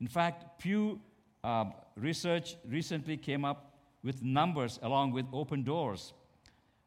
In 0.00 0.06
fact, 0.06 0.60
Pew 0.60 1.00
uh, 1.42 1.64
Research 1.96 2.56
recently 2.66 3.16
came 3.16 3.44
up 3.44 3.69
with 4.02 4.22
numbers 4.22 4.78
along 4.82 5.12
with 5.12 5.26
open 5.32 5.62
doors. 5.62 6.12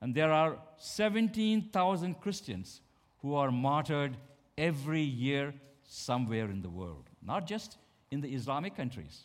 And 0.01 0.14
there 0.14 0.32
are 0.32 0.57
17,000 0.78 2.20
Christians 2.20 2.82
who 3.22 3.36
are 3.36 3.51
martyred 3.51 4.18
every 4.57 5.01
year 5.01 5.53
somewhere 5.84 6.49
in 6.49 6.61
the 6.61 6.70
world, 6.70 7.09
not 7.22 7.47
just 7.47 7.78
in 8.11 8.22
the 8.22 8.34
Islamic 8.34 8.76
countries. 8.76 9.24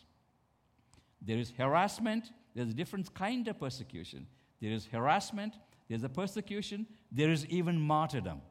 There 1.21 1.37
is 1.37 1.51
harassment, 1.57 2.31
there's 2.55 2.69
a 2.69 2.73
different 2.73 3.13
kind 3.13 3.47
of 3.47 3.59
persecution. 3.59 4.27
There 4.61 4.71
is 4.71 4.85
harassment, 4.85 5.55
there's 5.89 6.03
a 6.03 6.09
persecution, 6.09 6.85
there 7.11 7.31
is 7.31 7.45
even 7.47 7.79
martyrdom. 7.79 8.41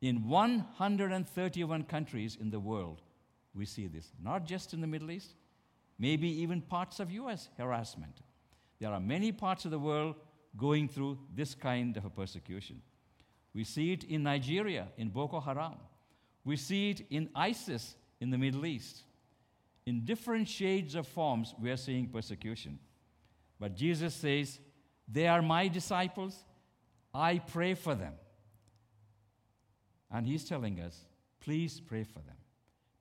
In 0.00 0.28
131 0.28 1.82
countries 1.84 2.38
in 2.40 2.50
the 2.50 2.60
world, 2.60 3.02
we 3.54 3.64
see 3.64 3.88
this, 3.88 4.12
not 4.22 4.46
just 4.46 4.72
in 4.72 4.80
the 4.80 4.86
Middle 4.86 5.10
East, 5.10 5.34
maybe 5.98 6.28
even 6.42 6.60
parts 6.60 7.00
of 7.00 7.10
US 7.10 7.48
harassment. 7.56 8.20
There 8.78 8.92
are 8.92 9.00
many 9.00 9.32
parts 9.32 9.64
of 9.64 9.70
the 9.70 9.78
world 9.78 10.14
going 10.56 10.88
through 10.88 11.18
this 11.34 11.54
kind 11.54 11.96
of 11.96 12.04
a 12.04 12.10
persecution. 12.10 12.80
We 13.54 13.64
see 13.64 13.92
it 13.92 14.04
in 14.04 14.22
Nigeria, 14.22 14.88
in 14.96 15.08
Boko 15.08 15.40
Haram. 15.40 15.74
We 16.44 16.56
see 16.56 16.90
it 16.90 17.06
in 17.10 17.28
ISIS 17.34 17.96
in 18.20 18.30
the 18.30 18.38
Middle 18.38 18.66
East. 18.66 19.02
In 19.86 20.04
different 20.04 20.48
shades 20.48 20.94
of 20.94 21.06
forms, 21.06 21.54
we 21.60 21.70
are 21.70 21.76
seeing 21.76 22.08
persecution. 22.08 22.78
But 23.58 23.74
Jesus 23.74 24.14
says, 24.14 24.60
They 25.10 25.26
are 25.26 25.42
my 25.42 25.68
disciples. 25.68 26.44
I 27.12 27.38
pray 27.38 27.74
for 27.74 27.94
them. 27.94 28.14
And 30.10 30.26
He's 30.26 30.44
telling 30.44 30.80
us, 30.80 31.04
Please 31.40 31.80
pray 31.80 32.04
for 32.04 32.20
them. 32.20 32.36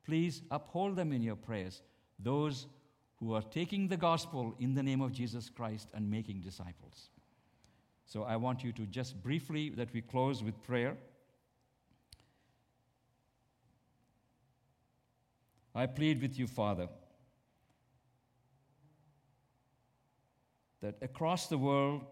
Please 0.05 0.41
uphold 0.49 0.95
them 0.95 1.11
in 1.11 1.21
your 1.21 1.35
prayers, 1.35 1.81
those 2.17 2.65
who 3.19 3.33
are 3.33 3.41
taking 3.41 3.87
the 3.87 3.97
gospel 3.97 4.55
in 4.59 4.75
the 4.75 4.83
name 4.83 5.01
of 5.01 5.11
Jesus 5.11 5.49
Christ 5.49 5.89
and 5.93 6.09
making 6.09 6.41
disciples. 6.41 7.09
So 8.05 8.23
I 8.23 8.35
want 8.35 8.63
you 8.63 8.71
to 8.73 8.85
just 8.85 9.21
briefly 9.21 9.69
that 9.71 9.93
we 9.93 10.01
close 10.01 10.43
with 10.43 10.61
prayer. 10.63 10.95
I 15.73 15.85
plead 15.85 16.21
with 16.21 16.39
you, 16.39 16.47
Father, 16.47 16.87
that 20.81 20.95
across 21.01 21.47
the 21.47 21.57
world, 21.57 22.05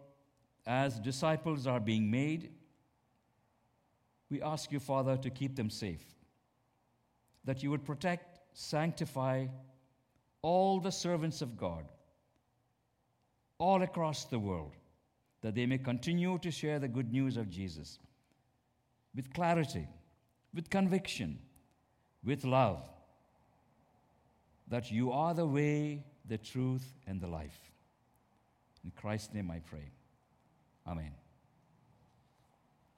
as 0.67 0.99
disciples 0.99 1.67
are 1.67 1.79
being 1.79 2.09
made, 2.09 2.51
we 4.29 4.41
ask 4.41 4.71
you, 4.71 4.79
Father, 4.79 5.17
to 5.17 5.29
keep 5.29 5.55
them 5.55 5.69
safe, 5.69 6.03
that 7.43 7.61
you 7.61 7.69
would 7.69 7.85
protect, 7.85 8.39
sanctify 8.53 9.47
all 10.45 10.79
the 10.79 10.91
servants 10.91 11.41
of 11.41 11.57
God 11.57 11.85
all 13.57 13.81
across 13.81 14.25
the 14.25 14.37
world, 14.37 14.73
that 15.41 15.55
they 15.55 15.65
may 15.65 15.79
continue 15.79 16.37
to 16.37 16.51
share 16.51 16.77
the 16.77 16.87
good 16.87 17.11
news 17.11 17.35
of 17.35 17.49
Jesus 17.49 17.97
with 19.15 19.33
clarity, 19.33 19.87
with 20.53 20.69
conviction, 20.69 21.39
with 22.23 22.45
love, 22.45 22.87
that 24.67 24.91
you 24.91 25.11
are 25.11 25.33
the 25.33 25.47
way, 25.47 26.03
the 26.27 26.37
truth, 26.37 26.93
and 27.07 27.19
the 27.19 27.27
life. 27.27 27.71
In 28.83 28.91
Christ's 28.91 29.33
name 29.33 29.49
I 29.49 29.59
pray. 29.59 29.89
Amen. 30.85 31.24